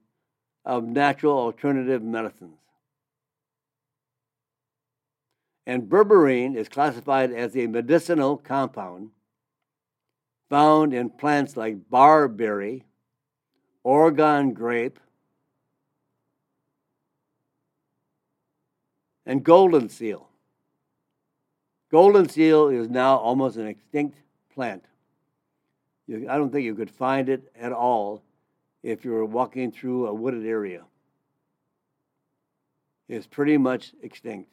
of 0.64 0.86
natural 0.86 1.38
alternative 1.38 2.02
medicines. 2.02 2.60
And 5.70 5.84
berberine 5.84 6.56
is 6.56 6.68
classified 6.68 7.32
as 7.32 7.56
a 7.56 7.68
medicinal 7.68 8.38
compound 8.38 9.12
found 10.50 10.96
in 10.96 11.12
plants 11.12 11.56
like 11.56 11.92
barberry, 11.92 12.86
Oregon 13.84 14.54
grape, 14.54 15.00
and 19.28 19.44
golden 19.44 19.90
seal. 19.90 20.30
Golden 21.92 22.28
seal 22.28 22.70
is 22.70 22.90
now 22.90 23.18
almost 23.18 23.58
an 23.58 23.68
extinct 23.68 24.18
plant. 24.52 24.84
You, 26.08 26.28
I 26.28 26.38
don't 26.38 26.52
think 26.52 26.66
you 26.66 26.74
could 26.74 26.90
find 26.90 27.30
it 27.30 27.44
at 27.56 27.74
all 27.74 28.24
if 28.82 29.06
you 29.06 29.12
were 29.12 29.24
walking 29.24 29.72
through 29.72 30.08
a 30.08 30.14
wooded 30.16 30.48
area. 30.48 30.82
It's 33.08 33.28
pretty 33.28 33.60
much 33.60 33.94
extinct. 34.02 34.50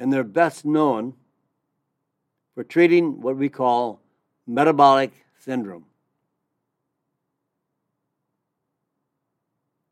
And 0.00 0.10
they're 0.10 0.24
best 0.24 0.64
known 0.64 1.12
for 2.54 2.64
treating 2.64 3.20
what 3.20 3.36
we 3.36 3.50
call 3.50 4.00
metabolic 4.46 5.12
syndrome. 5.38 5.84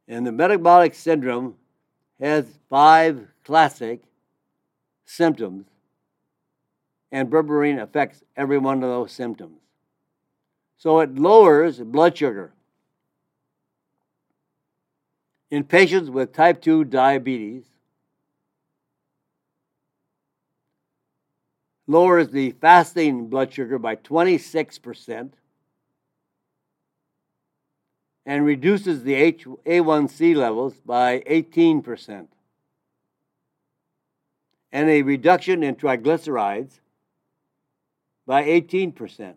And 0.08 0.26
the 0.26 0.32
metabolic 0.32 0.94
syndrome 0.94 1.56
has 2.18 2.46
five 2.70 3.28
classic 3.44 4.00
symptoms, 5.04 5.66
and 7.12 7.28
berberine 7.28 7.78
affects 7.78 8.24
every 8.34 8.56
one 8.56 8.82
of 8.82 8.88
those 8.88 9.12
symptoms. 9.12 9.60
So 10.78 11.00
it 11.00 11.16
lowers 11.16 11.80
blood 11.80 12.16
sugar. 12.16 12.54
In 15.50 15.64
patients 15.64 16.08
with 16.08 16.32
type 16.32 16.62
2 16.62 16.84
diabetes, 16.84 17.64
lowers 21.88 22.28
the 22.28 22.52
fasting 22.52 23.28
blood 23.28 23.52
sugar 23.52 23.78
by 23.78 23.96
26% 23.96 25.32
and 28.26 28.44
reduces 28.44 29.02
the 29.02 29.14
A1C 29.14 30.36
levels 30.36 30.74
by 30.84 31.20
18% 31.20 32.28
and 34.70 34.90
a 34.90 35.02
reduction 35.02 35.62
in 35.62 35.74
triglycerides 35.74 36.80
by 38.26 38.44
18%. 38.44 39.34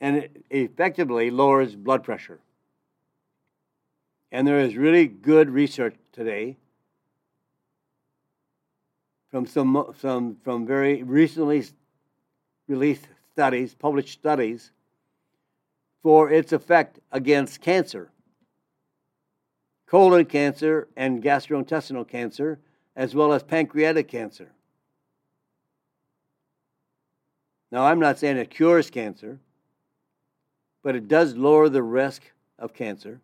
And 0.00 0.16
it 0.16 0.44
effectively 0.50 1.30
lowers 1.30 1.76
blood 1.76 2.02
pressure. 2.02 2.40
And 4.32 4.48
there 4.48 4.60
is 4.60 4.76
really 4.76 5.06
good 5.06 5.50
research 5.50 5.94
today 6.12 6.56
from 9.32 9.46
some, 9.46 9.92
some 9.98 10.36
from 10.44 10.64
very 10.64 11.02
recently 11.02 11.64
released 12.68 13.08
studies, 13.32 13.74
published 13.74 14.12
studies, 14.12 14.70
for 16.04 16.30
its 16.30 16.52
effect 16.52 17.00
against 17.10 17.60
cancer 17.60 18.12
colon 19.92 20.24
cancer 20.24 20.88
and 20.96 21.22
gastrointestinal 21.22 22.08
cancer, 22.08 22.58
as 22.96 23.14
well 23.14 23.30
as 23.34 23.42
pancreatic 23.42 24.08
cancer. 24.08 24.50
Now, 27.70 27.84
I'm 27.84 28.00
not 28.00 28.18
saying 28.18 28.38
it 28.38 28.48
cures 28.48 28.88
cancer, 28.88 29.38
but 30.82 30.96
it 30.96 31.08
does 31.08 31.36
lower 31.36 31.68
the 31.68 31.82
risk 31.82 32.22
of 32.58 32.72
cancer. 32.72 33.20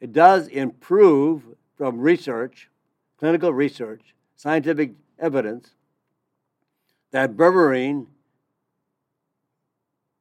It 0.00 0.12
does 0.12 0.48
improve 0.48 1.44
from 1.76 2.00
research, 2.00 2.68
clinical 3.16 3.52
research, 3.52 4.13
scientific 4.36 4.92
evidence 5.18 5.70
that 7.10 7.36
berberine, 7.36 8.06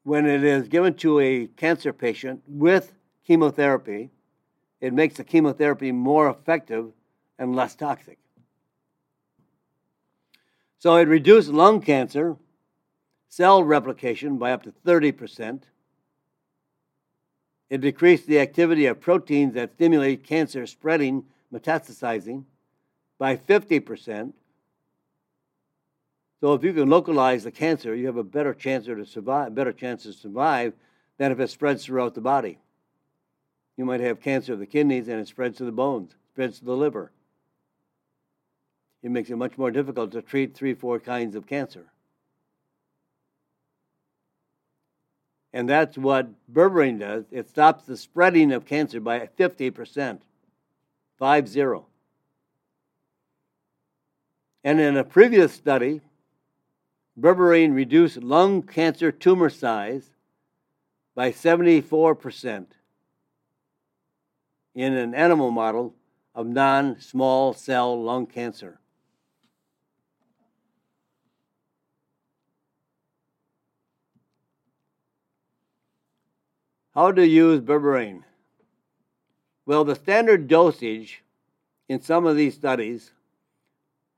when 0.03 0.25
it 0.25 0.43
is 0.43 0.67
given 0.67 0.93
to 0.93 1.19
a 1.19 1.47
cancer 1.47 1.93
patient 1.93 2.41
with 2.47 2.93
chemotherapy, 3.25 4.11
it 4.81 4.93
makes 4.93 5.15
the 5.15 5.23
chemotherapy 5.23 5.91
more 5.91 6.29
effective 6.29 6.91
and 7.39 7.55
less 7.55 7.75
toxic. 7.75 8.19
So 10.77 10.97
it 10.97 11.07
reduced 11.07 11.49
lung 11.49 11.81
cancer 11.81 12.35
cell 13.29 13.63
replication 13.63 14.37
by 14.37 14.51
up 14.51 14.63
to 14.63 14.71
30%. 14.85 15.63
It 17.69 17.81
decreased 17.81 18.27
the 18.27 18.39
activity 18.39 18.85
of 18.85 18.99
proteins 18.99 19.55
that 19.55 19.73
stimulate 19.73 20.23
cancer 20.23 20.67
spreading, 20.67 21.23
metastasizing 21.51 22.43
by 23.23 23.37
50%. 23.37 24.33
So 26.41 26.53
if 26.55 26.63
you 26.65 26.73
can 26.73 26.89
localize 26.89 27.45
the 27.45 27.51
cancer, 27.51 27.95
you 27.95 28.07
have 28.07 28.17
a 28.17 28.23
better 28.23 28.53
chance 28.53 28.83
to 28.87 29.05
survive, 29.05 29.55
better 29.55 29.71
chance 29.71 30.03
to 30.03 30.11
survive 30.11 30.73
than 31.17 31.31
if 31.31 31.39
it 31.39 31.49
spreads 31.49 31.85
throughout 31.85 32.15
the 32.15 32.19
body. 32.19 32.57
You 33.77 33.85
might 33.85 34.01
have 34.01 34.19
cancer 34.19 34.51
of 34.51 34.59
the 34.59 34.65
kidneys 34.65 35.07
and 35.07 35.21
it 35.21 35.29
spreads 35.29 35.59
to 35.59 35.63
the 35.63 35.71
bones, 35.71 36.11
spreads 36.33 36.59
to 36.59 36.65
the 36.65 36.75
liver 36.75 37.13
it 39.03 39.11
makes 39.11 39.29
it 39.29 39.37
much 39.37 39.57
more 39.57 39.71
difficult 39.71 40.11
to 40.11 40.21
treat 40.21 40.53
three, 40.53 40.73
four 40.73 40.99
kinds 40.99 41.37
of 41.37 41.47
cancer. 41.47 41.85
And 45.53 45.69
that's 45.69 45.97
what 45.97 46.27
berberine 46.51 46.99
does. 46.99 47.23
It 47.31 47.47
stops 47.47 47.85
the 47.85 47.95
spreading 47.95 48.51
of 48.51 48.65
cancer 48.65 48.99
by 48.99 49.29
50%. 49.39 50.19
Five 51.17 51.47
zero. 51.47 51.85
And 54.63 54.79
in 54.79 54.95
a 54.95 55.03
previous 55.03 55.51
study, 55.53 56.01
berberine 57.19 57.75
reduced 57.75 58.17
lung 58.17 58.61
cancer 58.61 59.11
tumor 59.11 59.49
size 59.49 60.09
by 61.15 61.31
74% 61.31 62.65
in 64.73 64.93
an 64.93 65.13
animal 65.13 65.51
model 65.51 65.93
of 66.33 66.47
non 66.47 66.99
small 66.99 67.53
cell 67.53 68.01
lung 68.01 68.25
cancer. 68.25 68.79
How 76.95 77.11
to 77.11 77.25
use 77.25 77.59
berberine? 77.59 78.23
Well, 79.65 79.83
the 79.83 79.95
standard 79.95 80.47
dosage 80.47 81.23
in 81.89 82.01
some 82.01 82.25
of 82.25 82.35
these 82.35 82.53
studies 82.53 83.11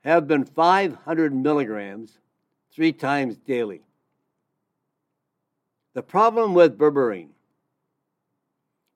have 0.05 0.27
been 0.27 0.45
500 0.45 1.33
milligrams 1.33 2.19
three 2.71 2.93
times 2.93 3.37
daily. 3.37 3.81
The 5.93 6.03
problem 6.03 6.53
with 6.53 6.77
berberine, 6.77 7.29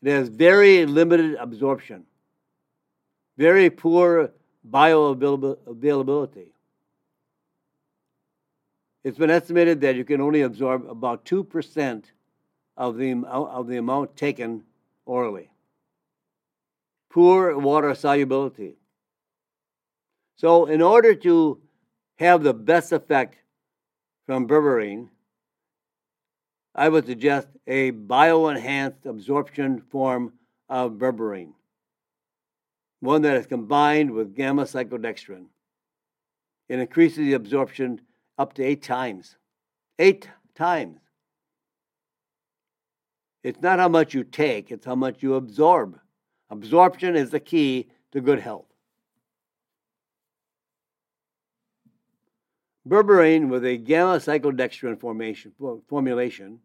it 0.04 0.12
has 0.12 0.30
very 0.30 0.86
limited 0.86 1.36
absorption, 1.36 2.06
very 3.38 3.70
poor 3.70 4.32
bioavailability. 4.70 6.48
It's 9.04 9.18
been 9.18 9.30
estimated 9.30 9.82
that 9.82 9.96
you 9.96 10.04
can 10.04 10.22
only 10.22 10.42
absorb 10.42 10.88
about 10.90 11.26
2% 11.26 12.04
of 12.78 12.98
the, 12.98 13.14
of 13.26 13.68
the 13.68 13.78
amount 13.78 14.16
taken 14.16 14.64
orally. 15.06 15.50
Poor 17.10 17.58
water 17.58 17.96
solubility. 17.96 18.76
So, 20.40 20.68
in 20.68 20.82
order 20.82 21.16
to 21.16 21.60
have 22.18 22.44
the 22.44 22.54
best 22.54 22.94
effect 22.94 23.36
from 24.26 24.48
berberine, 24.48 25.10
I 26.74 26.88
would 26.88 27.08
suggest 27.08 27.50
a 27.68 27.92
bioenhanced 27.92 29.06
absorption 29.06 29.82
form 29.92 30.32
of 30.70 30.94
berberine, 30.94 31.52
one 33.02 33.22
that 33.24 33.36
is 33.36 33.48
combined 33.48 34.12
with 34.12 34.34
gamma 34.34 34.64
cyclodextrin. 34.64 35.48
It 36.70 36.80
increases 36.80 37.18
the 37.18 37.34
absorption 37.34 38.00
up 38.38 38.54
to 38.54 38.64
eight 38.64 38.82
times. 38.82 39.36
Eight 39.98 40.30
times. 40.56 41.02
It's 43.44 43.62
not 43.62 43.80
how 43.80 43.90
much 43.90 44.14
you 44.14 44.24
take, 44.24 44.72
it's 44.72 44.86
how 44.86 44.96
much 44.96 45.22
you 45.22 45.36
absorb. 45.36 46.00
Absorption 46.50 47.18
is 47.18 47.30
the 47.30 47.42
key 47.42 47.90
to 48.14 48.22
good 48.22 48.40
health. 48.40 48.69
Berberine 52.88 53.50
with 53.50 53.66
a 53.66 53.78
gamma 53.78 54.18
cyclodextrin 54.18 55.00
formation, 55.00 55.54
formulation 55.88 56.60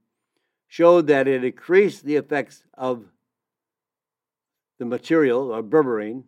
showed 0.68 1.06
that 1.08 1.28
it 1.28 1.44
increased 1.44 2.04
the 2.04 2.16
effects 2.16 2.62
of 2.74 3.04
the 4.78 4.84
material, 4.84 5.54
or 5.54 5.62
berberine, 5.62 6.24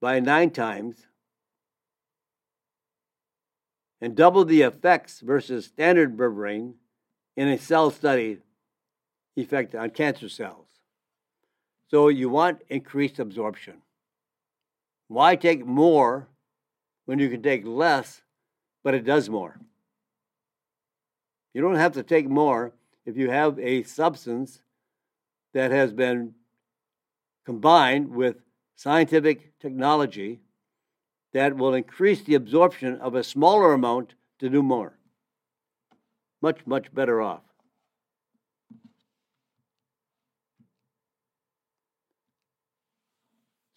by 0.00 0.20
nine 0.20 0.50
times 0.50 1.06
and 4.00 4.14
doubled 4.14 4.48
the 4.48 4.60
effects 4.60 5.20
versus 5.20 5.64
standard 5.64 6.14
berberine 6.14 6.74
in 7.36 7.48
a 7.48 7.56
cell 7.56 7.90
study 7.90 8.38
effect 9.34 9.74
on 9.74 9.88
cancer 9.88 10.28
cells. 10.28 10.66
So 11.88 12.08
you 12.08 12.28
want 12.28 12.60
increased 12.68 13.18
absorption. 13.18 13.76
Why 15.08 15.36
take 15.36 15.64
more 15.64 16.28
when 17.06 17.18
you 17.18 17.30
can 17.30 17.42
take 17.42 17.64
less, 17.64 18.20
but 18.84 18.94
it 18.94 19.04
does 19.04 19.28
more? 19.28 19.58
You 21.54 21.62
don't 21.62 21.74
have 21.74 21.94
to 21.94 22.04
take 22.04 22.28
more 22.28 22.72
if 23.04 23.16
you 23.16 23.30
have 23.30 23.58
a 23.58 23.82
substance 23.82 24.60
that 25.54 25.70
has 25.70 25.92
been 25.92 26.34
combined 27.44 28.10
with 28.10 28.36
scientific 28.76 29.58
technology 29.58 30.40
that 31.32 31.56
will 31.56 31.74
increase 31.74 32.22
the 32.22 32.34
absorption 32.34 32.96
of 33.00 33.14
a 33.14 33.24
smaller 33.24 33.72
amount 33.72 34.14
to 34.38 34.48
do 34.48 34.62
more. 34.62 34.98
Much, 36.42 36.66
much 36.66 36.92
better 36.92 37.22
off. 37.22 37.42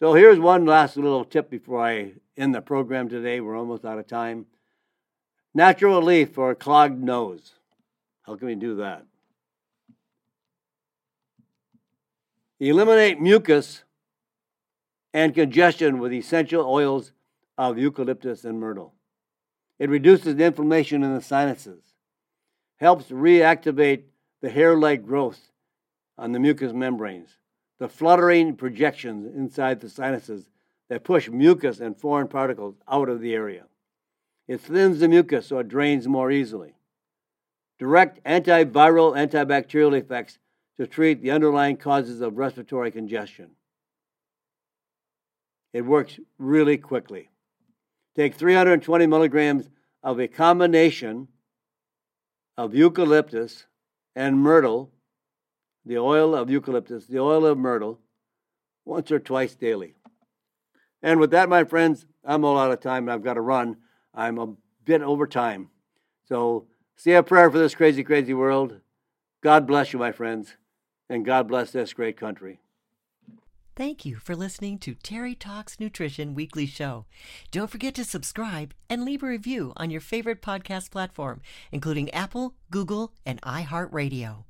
So 0.00 0.14
here's 0.14 0.38
one 0.38 0.64
last 0.64 0.96
little 0.96 1.24
tip 1.24 1.50
before 1.50 1.84
I 1.84 2.12
end 2.36 2.54
the 2.54 2.60
program 2.60 3.08
today. 3.08 3.40
We're 3.40 3.58
almost 3.58 3.84
out 3.84 3.98
of 3.98 4.06
time. 4.06 4.46
Natural 5.58 5.98
relief 5.98 6.34
for 6.34 6.52
a 6.52 6.54
clogged 6.54 7.02
nose. 7.02 7.54
How 8.22 8.36
can 8.36 8.46
we 8.46 8.54
do 8.54 8.76
that? 8.76 9.04
Eliminate 12.60 13.20
mucus 13.20 13.82
and 15.12 15.34
congestion 15.34 15.98
with 15.98 16.12
essential 16.12 16.64
oils 16.64 17.10
of 17.58 17.76
eucalyptus 17.76 18.44
and 18.44 18.60
myrtle. 18.60 18.94
It 19.80 19.90
reduces 19.90 20.36
the 20.36 20.44
inflammation 20.44 21.02
in 21.02 21.12
the 21.12 21.20
sinuses, 21.20 21.82
helps 22.76 23.06
reactivate 23.06 24.04
the 24.40 24.50
hair 24.50 24.76
like 24.76 25.04
growth 25.04 25.50
on 26.16 26.30
the 26.30 26.38
mucous 26.38 26.72
membranes, 26.72 27.30
the 27.80 27.88
fluttering 27.88 28.54
projections 28.54 29.26
inside 29.34 29.80
the 29.80 29.90
sinuses 29.90 30.50
that 30.88 31.02
push 31.02 31.28
mucus 31.28 31.80
and 31.80 31.96
foreign 31.96 32.28
particles 32.28 32.76
out 32.88 33.08
of 33.08 33.20
the 33.20 33.34
area. 33.34 33.64
It 34.48 34.62
thins 34.62 35.00
the 35.00 35.08
mucus 35.08 35.46
so 35.46 35.58
it 35.58 35.68
drains 35.68 36.08
more 36.08 36.30
easily. 36.32 36.74
Direct 37.78 38.24
antiviral, 38.24 39.14
antibacterial 39.14 39.96
effects 39.96 40.38
to 40.78 40.86
treat 40.86 41.22
the 41.22 41.30
underlying 41.30 41.76
causes 41.76 42.20
of 42.20 42.38
respiratory 42.38 42.90
congestion. 42.90 43.50
It 45.72 45.82
works 45.82 46.18
really 46.38 46.78
quickly. 46.78 47.28
Take 48.16 48.34
320 48.34 49.06
milligrams 49.06 49.68
of 50.02 50.18
a 50.18 50.26
combination 50.26 51.28
of 52.56 52.74
eucalyptus 52.74 53.66
and 54.16 54.38
myrtle 54.38 54.90
the 55.84 55.98
oil 55.98 56.34
of 56.34 56.50
eucalyptus, 56.50 57.06
the 57.06 57.18
oil 57.18 57.46
of 57.46 57.56
myrtle, 57.56 57.98
once 58.84 59.10
or 59.10 59.18
twice 59.18 59.54
daily. 59.54 59.94
And 61.02 61.20
with 61.20 61.30
that, 61.30 61.48
my 61.48 61.64
friends, 61.64 62.06
I'm 62.24 62.44
all 62.44 62.58
out 62.58 62.72
of 62.72 62.80
time. 62.80 63.08
I've 63.08 63.22
got 63.22 63.34
to 63.34 63.40
run. 63.40 63.76
I'm 64.14 64.38
a 64.38 64.54
bit 64.84 65.02
over 65.02 65.26
time. 65.26 65.70
So, 66.26 66.66
say 66.96 67.12
a 67.12 67.22
prayer 67.22 67.50
for 67.50 67.58
this 67.58 67.74
crazy, 67.74 68.04
crazy 68.04 68.34
world. 68.34 68.80
God 69.42 69.66
bless 69.66 69.92
you, 69.92 69.98
my 69.98 70.12
friends, 70.12 70.56
and 71.08 71.24
God 71.24 71.48
bless 71.48 71.70
this 71.70 71.92
great 71.92 72.16
country. 72.16 72.60
Thank 73.76 74.04
you 74.04 74.16
for 74.16 74.34
listening 74.34 74.78
to 74.80 74.96
Terry 74.96 75.36
Talks 75.36 75.78
Nutrition 75.78 76.34
Weekly 76.34 76.66
Show. 76.66 77.06
Don't 77.52 77.70
forget 77.70 77.94
to 77.94 78.04
subscribe 78.04 78.74
and 78.90 79.04
leave 79.04 79.22
a 79.22 79.28
review 79.28 79.72
on 79.76 79.88
your 79.88 80.00
favorite 80.00 80.42
podcast 80.42 80.90
platform, 80.90 81.42
including 81.70 82.10
Apple, 82.10 82.56
Google, 82.72 83.12
and 83.24 83.40
iHeartRadio. 83.42 84.47